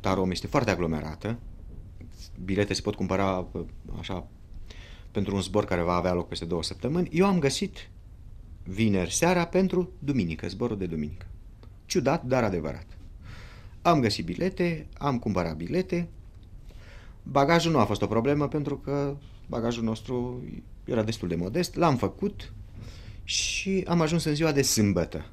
[0.00, 1.38] Tarom este foarte aglomerată,
[2.44, 3.46] bilete se pot cumpăra
[3.98, 4.26] așa
[5.10, 7.90] pentru un zbor care va avea loc peste două săptămâni, eu am găsit
[8.62, 11.26] vineri seara pentru duminică, zborul de duminică.
[11.86, 12.86] Ciudat, dar adevărat.
[13.82, 16.08] Am găsit bilete, am cumpărat bilete.
[17.22, 20.44] Bagajul nu a fost o problemă pentru că bagajul nostru
[20.84, 21.74] era destul de modest.
[21.74, 22.52] L-am făcut
[23.28, 25.30] și am ajuns în ziua de sâmbătă.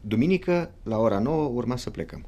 [0.00, 2.26] Duminică, la ora 9, urma să plecăm.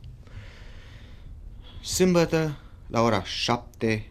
[1.82, 4.06] Sâmbătă, la ora 7,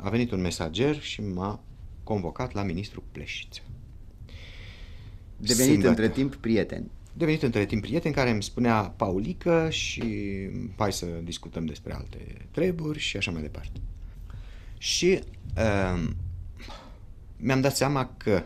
[0.00, 1.60] a venit un mesager și m-a
[2.04, 3.60] convocat la ministrul Pleșiță.
[5.36, 5.88] Devenit Sâmbătă.
[5.88, 6.90] între timp prieten.
[7.12, 10.04] Devenit între timp prieten care îmi spunea Paulică și
[10.76, 13.80] hai să discutăm despre alte treburi și așa mai departe.
[14.78, 15.20] Și
[15.56, 16.10] uh,
[17.36, 18.44] mi-am dat seama că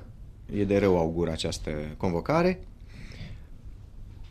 [0.55, 2.61] e de rău augur această convocare.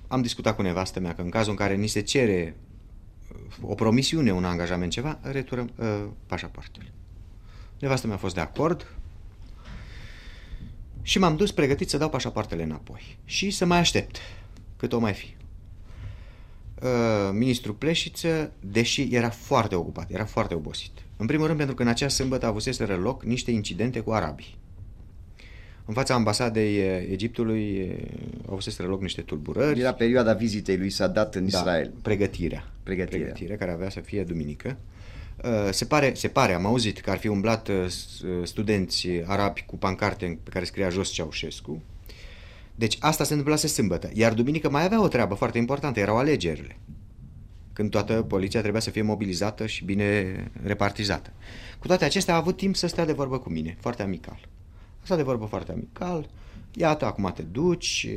[0.08, 2.56] Am discutat cu nevastă mea că în cazul în care ni se cere
[3.62, 6.92] o promisiune, un angajament, ceva, returăm uh, pașapoartele.
[7.80, 8.96] Nevastă mea a fost de acord
[11.02, 14.18] și m-am dus pregătit să dau pașapoartele înapoi și să mai aștept
[14.78, 15.36] cât o mai fi.
[16.82, 20.92] Uh, ministrul Pleșiță, deși era foarte ocupat, era foarte obosit.
[21.18, 24.58] În primul rând pentru că în acea sâmbătă avuseseră loc niște incidente cu arabii.
[25.86, 26.78] În fața ambasadei
[27.12, 27.96] Egiptului
[28.50, 29.80] au fost loc niște tulburări.
[29.80, 31.94] Era perioada vizitei lui Sadat în da, Israel.
[32.02, 32.72] Pregătirea.
[32.84, 33.26] Pregătirea.
[33.26, 34.78] Pregătirea, care avea să fie duminică.
[35.72, 37.70] Se pare, se pare, am auzit că ar fi umblat
[38.44, 41.82] studenți arabi cu pancarte pe care scria jos Ceaușescu.
[42.76, 44.10] Deci asta se întâmplase sâmbătă.
[44.14, 46.78] Iar duminică mai avea o treabă foarte importantă, erau alegerile.
[47.74, 51.34] Când toată poliția trebuia să fie mobilizată și bine repartizată.
[51.80, 54.48] Cu toate acestea a avut timp să stea de vorbă cu mine, foarte amical.
[55.06, 56.30] Asta de vorbă foarte amical.
[56.74, 58.08] Iată, acum te duci,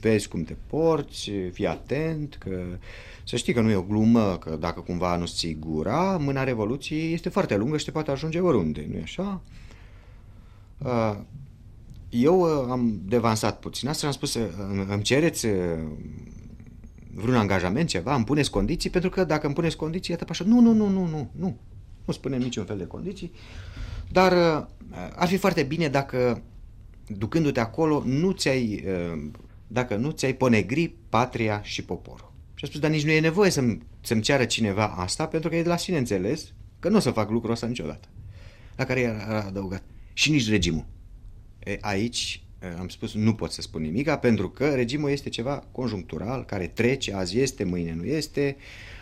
[0.00, 2.62] vezi cum te porți, fii atent, că
[3.24, 7.12] să știi că nu e o glumă, că dacă cumva nu-ți ții gura, mâna Revoluției
[7.12, 9.40] este foarte lungă și te poate ajunge oriunde, nu-i așa?
[12.08, 13.88] Eu am devansat puțin.
[13.88, 14.38] Asta și am spus,
[14.88, 15.46] îmi cereți
[17.14, 20.60] vreun angajament, ceva, îmi puneți condiții, pentru că dacă îmi puneți condiții, iată așa, nu,
[20.60, 21.56] nu, nu, nu, nu, nu,
[22.04, 23.32] nu spunem niciun fel de condiții,
[24.12, 24.32] dar
[24.90, 26.42] ar fi foarte bine dacă,
[27.06, 28.84] ducându-te acolo, nu ți-ai,
[29.66, 32.32] dacă nu ți-ai ponegri patria și poporul.
[32.54, 35.56] Și a spus, dar nici nu e nevoie să-mi, să-mi ceară cineva asta, pentru că
[35.56, 38.08] e de la sine înțeles că nu o să fac lucrul ăsta niciodată.
[38.76, 39.82] La care i-a adăugat.
[40.12, 40.86] Și nici regimul.
[41.58, 42.44] E, aici
[42.78, 47.14] am spus, nu pot să spun nimic, pentru că regimul este ceva conjunctural, care trece,
[47.14, 48.93] azi este, mâine nu este, uh,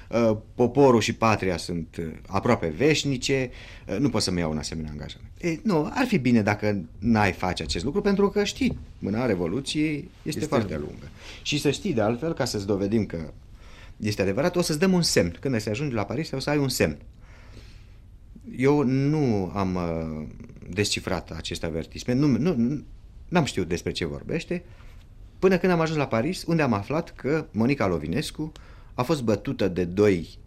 [0.54, 3.50] poporul și patria sunt uh, aproape veșnice,
[3.88, 5.30] uh, nu pot să-mi iau un asemenea angajament.
[5.40, 9.94] E, nu, ar fi bine dacă n-ai face acest lucru, pentru că știi, mâna Revoluției
[9.94, 11.08] este, este foarte lungă.
[11.42, 13.32] Și să știi, de altfel, ca să-ți dovedim că
[13.96, 15.36] este adevărat, o să-ți dăm un semn.
[15.40, 16.96] Când se ajunge la Paris, o să ai un semn.
[18.56, 20.26] Eu nu am uh,
[20.70, 22.82] descifrat acest avertisment, nu, nu,
[23.28, 24.64] n-am știut despre ce vorbește,
[25.38, 28.52] până când am ajuns la Paris, unde am aflat că Monica Lovinescu
[28.94, 30.38] a fost bătută de doi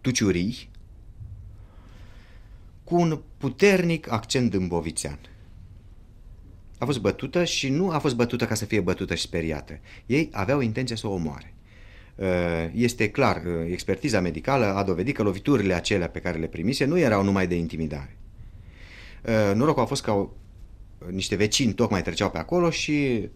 [0.00, 0.68] tuciurii
[2.84, 5.18] cu un puternic accent dâmbovițean.
[6.78, 9.78] A fost bătută și nu a fost bătută ca să fie bătută și speriată.
[10.06, 11.54] Ei aveau intenția să o omoare.
[12.14, 12.26] Uh,
[12.74, 16.98] este clar, uh, expertiza medicală a dovedit că loviturile acelea pe care le primise nu
[16.98, 18.16] erau numai de intimidare.
[19.24, 20.28] Uh, norocul a fost că
[21.10, 23.28] niște vecini tocmai treceau pe acolo și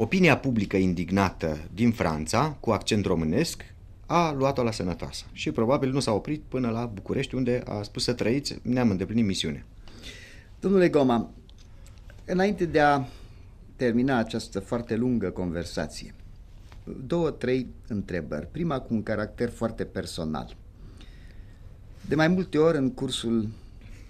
[0.00, 3.64] opinia publică indignată din Franța, cu accent românesc,
[4.06, 5.24] a luat-o la sănătoasă.
[5.32, 9.24] Și probabil nu s-a oprit până la București, unde a spus să trăiți, ne-am îndeplinit
[9.24, 9.64] misiunea.
[10.60, 11.30] Domnule Goma,
[12.24, 13.04] înainte de a
[13.76, 16.14] termina această foarte lungă conversație,
[17.06, 18.46] două, trei întrebări.
[18.50, 20.56] Prima cu un caracter foarte personal.
[22.08, 23.48] De mai multe ori în cursul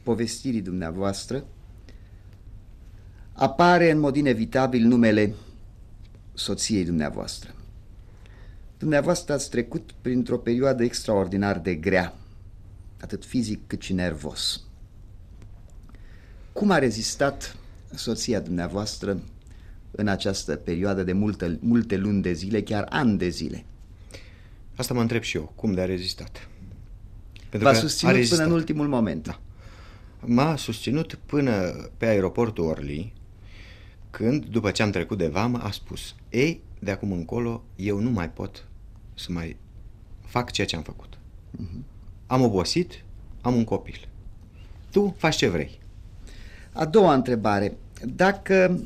[0.03, 1.45] povestirii dumneavoastră
[3.33, 5.35] apare în mod inevitabil numele
[6.39, 7.55] soției dumneavoastră.
[8.79, 12.15] Dumneavoastră ați trecut printr-o perioadă extraordinar de grea,
[13.01, 14.63] atât fizic cât și nervos.
[16.53, 17.57] Cum a rezistat
[17.95, 19.21] soția dumneavoastră
[19.91, 23.65] în această perioadă de multe, multe luni de zile, chiar ani de zile?
[24.77, 26.49] Asta mă întreb și eu, cum de a rezistat.
[27.51, 29.23] V-a susținut până în ultimul moment.
[29.23, 29.41] Da.
[30.21, 31.53] M-a susținut până
[31.97, 33.13] pe aeroportul Orly,
[34.11, 38.11] când, după ce am trecut de vamă, a spus Ei, de acum încolo, eu nu
[38.11, 38.67] mai pot
[39.15, 39.57] să mai
[40.21, 41.19] fac ceea ce am făcut.
[41.19, 41.83] Uh-huh.
[42.27, 43.05] Am obosit,
[43.41, 44.09] am un copil.
[44.91, 45.79] Tu faci ce vrei.
[46.73, 47.77] A doua întrebare.
[48.15, 48.81] Dacă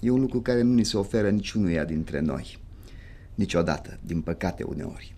[0.00, 2.58] e un lucru care nu ni se oferă niciunuia dintre noi,
[3.34, 5.14] niciodată, din păcate uneori.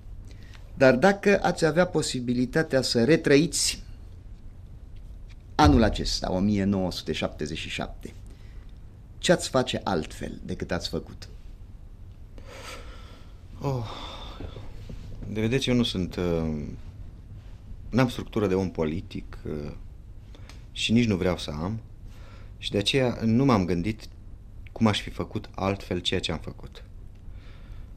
[0.75, 3.83] Dar dacă ați avea posibilitatea să retrăiți
[5.55, 8.13] anul acesta, 1977,
[9.19, 11.29] ce ați face altfel decât ați făcut?
[13.61, 13.91] Oh,
[15.29, 16.17] de vedeți, eu nu sunt...
[16.17, 16.63] Uh,
[17.91, 19.73] n-am structură de om politic uh,
[20.73, 21.81] și nici nu vreau să am
[22.59, 24.03] și de aceea nu m-am gândit
[24.73, 26.85] cum aș fi făcut altfel ceea ce am făcut.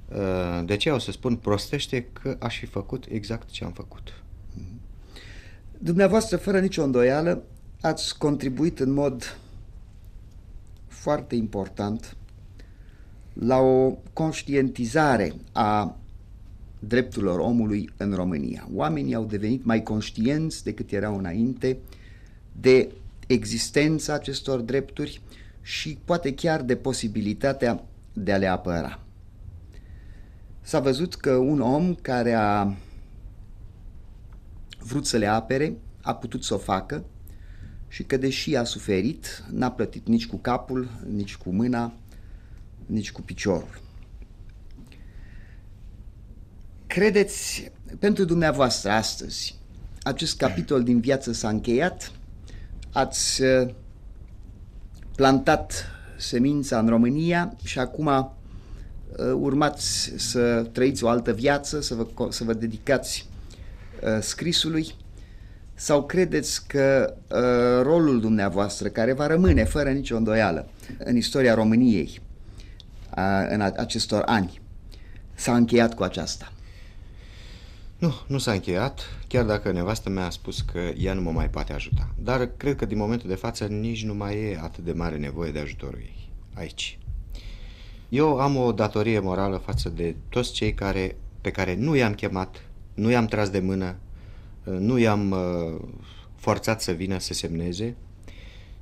[0.08, 4.24] Uh, de aceea o să spun prostește că aș fi făcut exact ce am făcut.
[5.78, 7.44] Dumneavoastră, fără nicio îndoială,
[7.82, 9.38] ați contribuit în mod
[11.00, 12.18] foarte important
[13.34, 15.98] la o conștientizare a
[16.80, 18.68] drepturilor omului în România.
[18.74, 21.78] Oamenii au devenit mai conștienți decât erau înainte
[22.60, 22.92] de
[23.28, 25.22] existența acestor drepturi
[25.62, 27.84] și poate chiar de posibilitatea
[28.14, 29.00] de a le apăra.
[30.62, 32.74] S-a văzut că un om care a
[34.80, 37.04] vrut să le apere a putut să o facă
[37.90, 41.94] și că deși a suferit, n-a plătit nici cu capul, nici cu mâna,
[42.86, 43.82] nici cu piciorul.
[46.88, 49.56] Credeți, pentru dumneavoastră astăzi,
[50.04, 52.12] acest capitol din viață s-a încheiat?
[52.92, 53.70] Ați uh,
[55.16, 55.86] plantat
[56.18, 58.26] semința în România și acum uh,
[59.34, 63.28] urmați să trăiți o altă viață, să vă, să vă dedicați
[64.04, 64.94] uh, scrisului?
[65.80, 72.22] Sau credeți că uh, rolul dumneavoastră, care va rămâne fără nicio îndoială în istoria României
[73.18, 74.62] uh, în acestor ani,
[75.34, 76.52] s-a încheiat cu aceasta?
[77.98, 81.50] Nu, nu s-a încheiat, chiar dacă nevastă mea a spus că ea nu mă mai
[81.50, 82.10] poate ajuta.
[82.24, 85.52] Dar cred că din momentul de față nici nu mai e atât de mare nevoie
[85.52, 87.00] de ajutorul ei aici.
[88.10, 92.66] Eu am o datorie morală față de toți cei care, pe care nu i-am chemat,
[92.94, 93.96] nu i-am tras de mână,
[94.64, 95.82] nu i-am uh,
[96.36, 97.96] forțat să vină să semneze,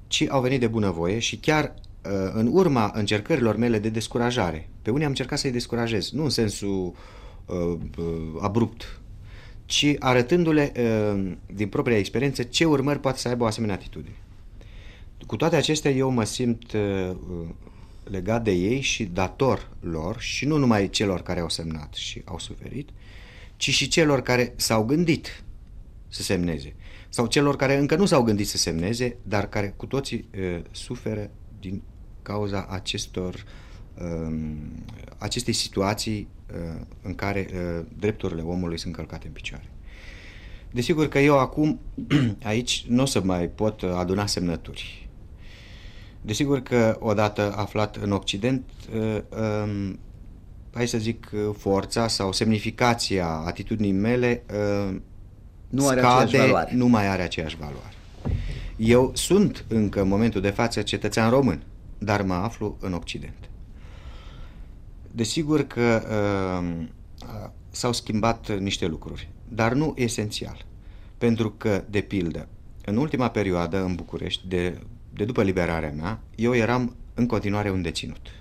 [0.08, 4.70] ci au venit de bunăvoie și chiar uh, în urma încercărilor mele de descurajare.
[4.82, 6.94] Pe unii am încercat să-i descurajez, nu în sensul
[7.46, 7.78] uh,
[8.40, 9.00] abrupt,
[9.66, 10.72] ci arătându-le
[11.54, 14.16] din propria experiență ce urmări poate să aibă o asemenea atitudine.
[15.26, 16.76] Cu toate acestea, eu mă simt
[18.04, 22.40] legat de ei și dator lor și nu numai celor care au semnat și au
[22.40, 22.90] suferit,
[23.58, 25.44] ci și celor care s-au gândit
[26.18, 26.76] să semneze.
[27.10, 31.30] Sau celor care încă nu s-au gândit să semneze, dar care cu toții uh, suferă
[31.60, 31.82] din
[32.22, 33.44] cauza acestor,
[34.02, 34.56] uh,
[35.18, 39.72] acestei situații uh, în care uh, drepturile omului sunt călcate în picioare.
[40.72, 41.80] Desigur că eu acum
[42.44, 45.10] aici nu o să mai pot aduna semnături.
[46.22, 48.64] Desigur că odată aflat în Occident,
[48.94, 50.00] um,
[50.74, 54.44] hai să zic, forța sau semnificația atitudinii mele
[55.70, 56.76] nu are scade, aceeași valoare.
[56.76, 57.94] nu mai are aceeași valoare.
[58.76, 61.64] Eu sunt încă în momentul de față cetățean român,
[61.98, 63.50] dar mă aflu în Occident.
[65.12, 66.86] Desigur că uh,
[67.70, 70.66] s-au schimbat niște lucruri, dar nu esențial.
[71.18, 72.48] Pentru că, de pildă,
[72.86, 74.80] în ultima perioadă în București, de,
[75.14, 78.32] de după liberarea mea, eu eram în continuare un deținut.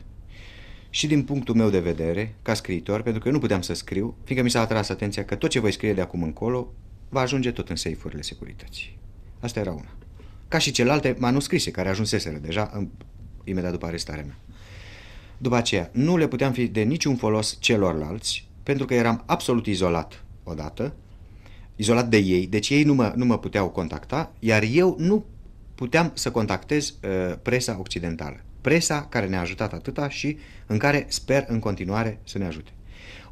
[0.91, 4.16] Și din punctul meu de vedere, ca scriitor, pentru că eu nu puteam să scriu,
[4.24, 6.72] fiindcă mi s-a atras atenția că tot ce voi scrie de acum încolo
[7.09, 8.98] va ajunge tot în seifurile securității.
[9.40, 9.96] Asta era una.
[10.48, 12.88] Ca și celelalte manuscrise care ajunseseră deja în,
[13.44, 14.38] imediat după arestarea mea.
[15.38, 20.24] După aceea, nu le puteam fi de niciun folos celorlalți, pentru că eram absolut izolat
[20.44, 20.94] odată,
[21.76, 25.24] izolat de ei, deci ei nu mă, nu mă puteau contacta, iar eu nu
[25.74, 28.40] puteam să contactez uh, presa occidentală.
[28.61, 32.70] Presa care ne-a ajutat atâta și în care sper în continuare să ne ajute.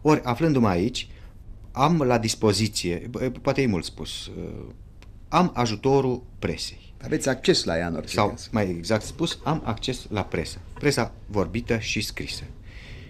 [0.02, 1.08] Ori, aflându-mă aici,
[1.76, 3.10] am la dispoziție,
[3.42, 4.64] poate e mult spus, uh,
[5.28, 6.94] am ajutorul presei.
[7.02, 8.48] Aveți acces la ea în orice Sau, caz.
[8.52, 10.58] mai exact spus, am acces la presă.
[10.74, 12.42] Presa vorbită și scrisă.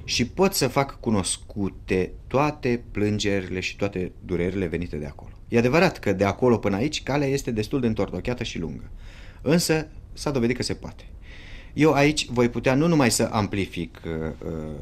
[0.05, 5.31] Și pot să fac cunoscute toate plângerile și toate durerile venite de acolo.
[5.49, 8.91] E adevărat că de acolo până aici calea este destul de întortocheată și lungă.
[9.43, 11.05] Însă s-a dovedit că se poate.
[11.73, 14.75] Eu aici voi putea nu numai să amplific uh, uh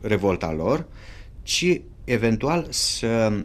[0.00, 0.86] revolta lor,
[1.42, 3.42] ci eventual să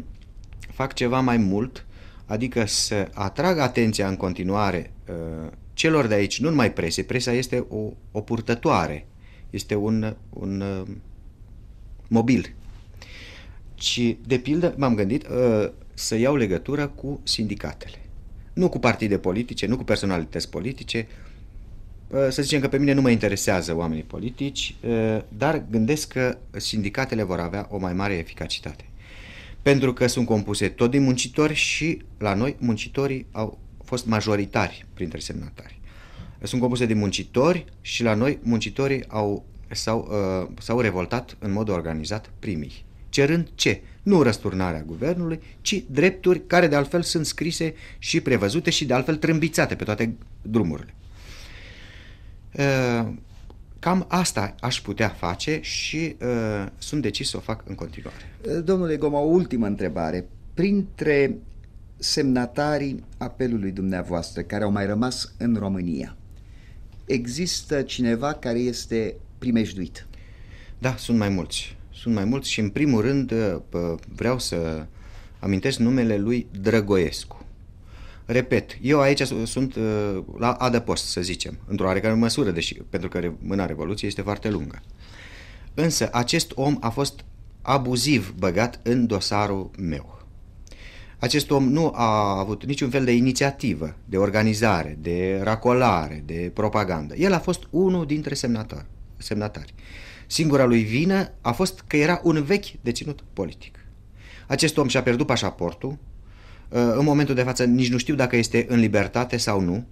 [0.74, 1.86] fac ceva mai mult,
[2.26, 7.66] adică să atrag atenția în continuare uh, celor de aici, nu numai prese, presa este
[7.70, 9.08] o, o purtătoare,
[9.50, 10.88] este un, un uh,
[12.08, 12.54] mobil,
[13.76, 18.00] ci de pildă m-am gândit uh, să iau legătură cu sindicatele.
[18.54, 21.08] Nu cu partide politice, nu cu personalități politice,
[22.30, 24.76] să zicem că pe mine nu mă interesează oamenii politici,
[25.28, 28.86] dar gândesc că sindicatele vor avea o mai mare eficacitate.
[29.62, 35.20] Pentru că sunt compuse tot din muncitori și la noi muncitorii au fost majoritari printre
[35.20, 35.80] semnatari.
[36.44, 41.70] Sunt compuse din muncitori și la noi muncitorii au, s-au, uh, s-au revoltat în mod
[41.70, 42.86] organizat primii.
[43.10, 43.82] Cerând ce?
[44.04, 49.16] Nu răsturnarea guvernului, ci drepturi care de altfel sunt scrise și prevăzute și de altfel
[49.16, 50.94] trâmbițate pe toate drumurile.
[52.58, 53.14] Uh,
[53.80, 58.62] cam asta aș putea face și uh, sunt decis să o fac în continuare.
[58.64, 60.28] Domnule Goma, o ultimă întrebare.
[60.54, 61.38] Printre
[61.98, 66.16] semnatarii apelului dumneavoastră care au mai rămas în România,
[67.06, 70.08] există cineva care este primejduit?
[70.78, 71.78] Da, sunt mai mulți.
[71.94, 74.86] Sunt mai mulți și în primul rând uh, vreau să
[75.40, 77.45] amintesc numele lui Drăgoescu.
[78.26, 83.32] Repet, eu aici sunt uh, la adăpost, să zicem, într-o oarecare măsură, deși pentru că
[83.40, 84.82] mâna Revoluției este foarte lungă.
[85.74, 87.26] Însă acest om a fost
[87.62, 90.16] abuziv băgat în dosarul meu.
[91.20, 97.16] Acest om nu a avut niciun fel de inițiativă, de organizare, de racolare, de propagandă.
[97.16, 98.86] El a fost unul dintre semnatori,
[99.18, 99.74] semnatari.
[100.28, 103.80] Singura lui vină a fost că era un vechi deținut politic.
[104.48, 105.98] Acest om și-a pierdut pașaportul,
[106.70, 109.86] în momentul de față nici nu știu dacă este în libertate sau nu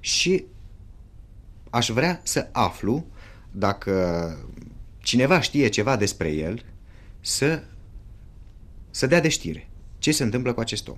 [0.00, 0.44] și
[1.70, 3.06] aș vrea să aflu
[3.50, 4.36] dacă
[4.98, 6.64] cineva știe ceva despre el
[7.20, 7.62] să,
[8.90, 9.68] să dea de știre
[9.98, 10.96] ce se întâmplă cu acest om.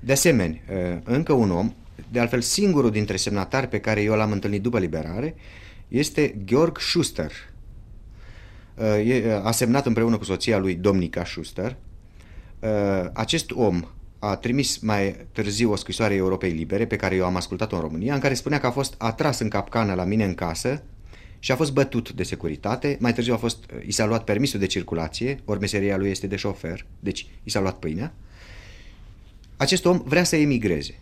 [0.00, 0.60] De asemenea,
[1.04, 1.74] încă un om,
[2.10, 5.34] de altfel singurul dintre semnatari pe care eu l-am întâlnit după liberare,
[5.88, 7.32] este Georg Schuster.
[9.42, 11.76] A semnat împreună cu soția lui Domnica Schuster.
[13.12, 13.82] Acest om
[14.18, 18.14] a trimis mai târziu o scrisoare Europei Libere pe care eu am ascultat-o în România,
[18.14, 20.82] în care spunea că a fost atras în capcană la mine în casă
[21.38, 22.96] și a fost bătut de securitate.
[23.00, 26.36] Mai târziu a fost, i s-a luat permisul de circulație, ori meseria lui este de
[26.36, 28.14] șofer, deci i s-a luat pâinea.
[29.56, 30.98] Acest om vrea să emigreze.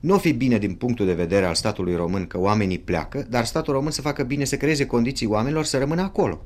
[0.00, 3.44] Nu o fi bine din punctul de vedere al statului român că oamenii pleacă, dar
[3.44, 6.44] statul român să facă bine să creeze condiții oamenilor să rămână acolo.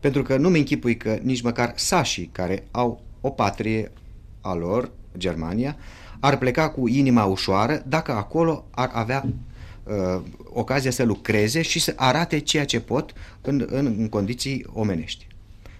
[0.00, 3.92] Pentru că nu-mi închipui că nici măcar sașii care au o patrie
[4.40, 5.76] a lor, Germania,
[6.20, 9.26] ar pleca cu inima ușoară dacă acolo ar avea
[9.84, 15.26] uh, ocazia să lucreze și să arate ceea ce pot în, în, în condiții omenești.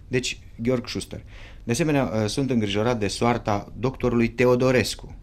[0.09, 1.23] Deci, Georg Schuster.
[1.65, 5.15] De asemenea, uh, sunt îngrijorat de soarta doctorului Teodorescu.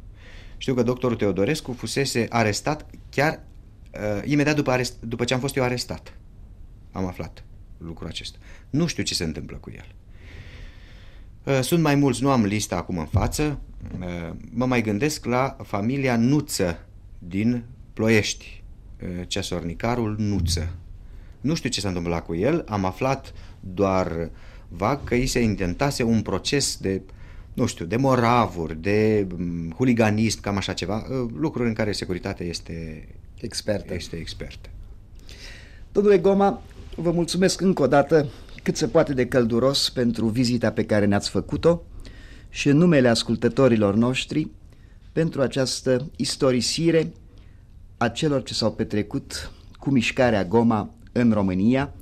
[0.57, 3.39] Știu că doctorul Teodorescu fusese arestat chiar
[3.93, 6.13] uh, imediat după, arest, după ce am fost eu arestat.
[6.91, 7.43] Am aflat.
[7.77, 8.37] lucrul acesta.
[8.69, 9.95] Nu știu ce se întâmplă cu el.
[11.47, 13.59] Uh, sunt mai mulți, nu am lista acum în față.
[13.99, 16.85] Uh, mă mai gândesc la familia Nuță
[17.19, 18.63] din Ploiești,
[19.01, 20.69] uh, ceasornicarul Nuță.
[21.41, 24.29] Nu știu ce s-a întâmplat cu el, am aflat doar
[24.67, 27.01] vag că îi se intentase un proces de,
[27.53, 33.07] nu știu, de moravuri, de mm, huliganism, cam așa ceva, lucruri în care securitatea este
[33.41, 33.93] expertă.
[33.93, 34.69] Este expertă.
[35.91, 36.61] Domnule Goma,
[36.95, 38.27] vă mulțumesc încă o dată
[38.67, 41.81] cât se poate de călduros pentru vizita pe care ne-ați făcut-o
[42.49, 44.49] și în numele ascultătorilor noștri
[45.11, 47.11] pentru această istorisire
[47.97, 51.93] a celor ce s-au petrecut cu mișcarea Goma în România,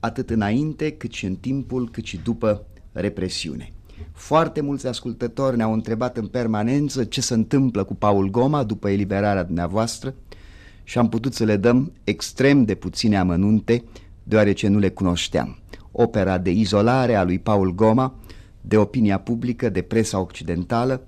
[0.00, 3.72] atât înainte cât și în timpul cât și după represiune.
[4.12, 9.44] Foarte mulți ascultători ne-au întrebat în permanență ce se întâmplă cu Paul Goma după eliberarea
[9.44, 10.14] dumneavoastră
[10.84, 13.84] și am putut să le dăm extrem de puține amănunte,
[14.22, 15.58] deoarece nu le cunoșteam.
[15.90, 18.14] Opera de izolare a lui Paul Goma,
[18.60, 21.06] de opinia publică, de presa occidentală,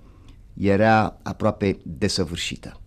[0.55, 2.81] era aproape desăvârșită.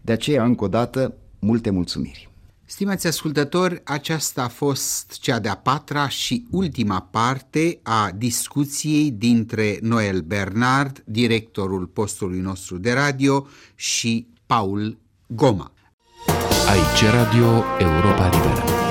[0.00, 2.30] De aceea, încă o dată, multe mulțumiri.
[2.68, 10.20] Stimați ascultători, aceasta a fost cea de-a patra și ultima parte a discuției dintre Noel
[10.20, 15.72] Bernard, directorul postului nostru de radio, și Paul Goma.
[16.68, 18.85] Aici Radio Europa Liberă.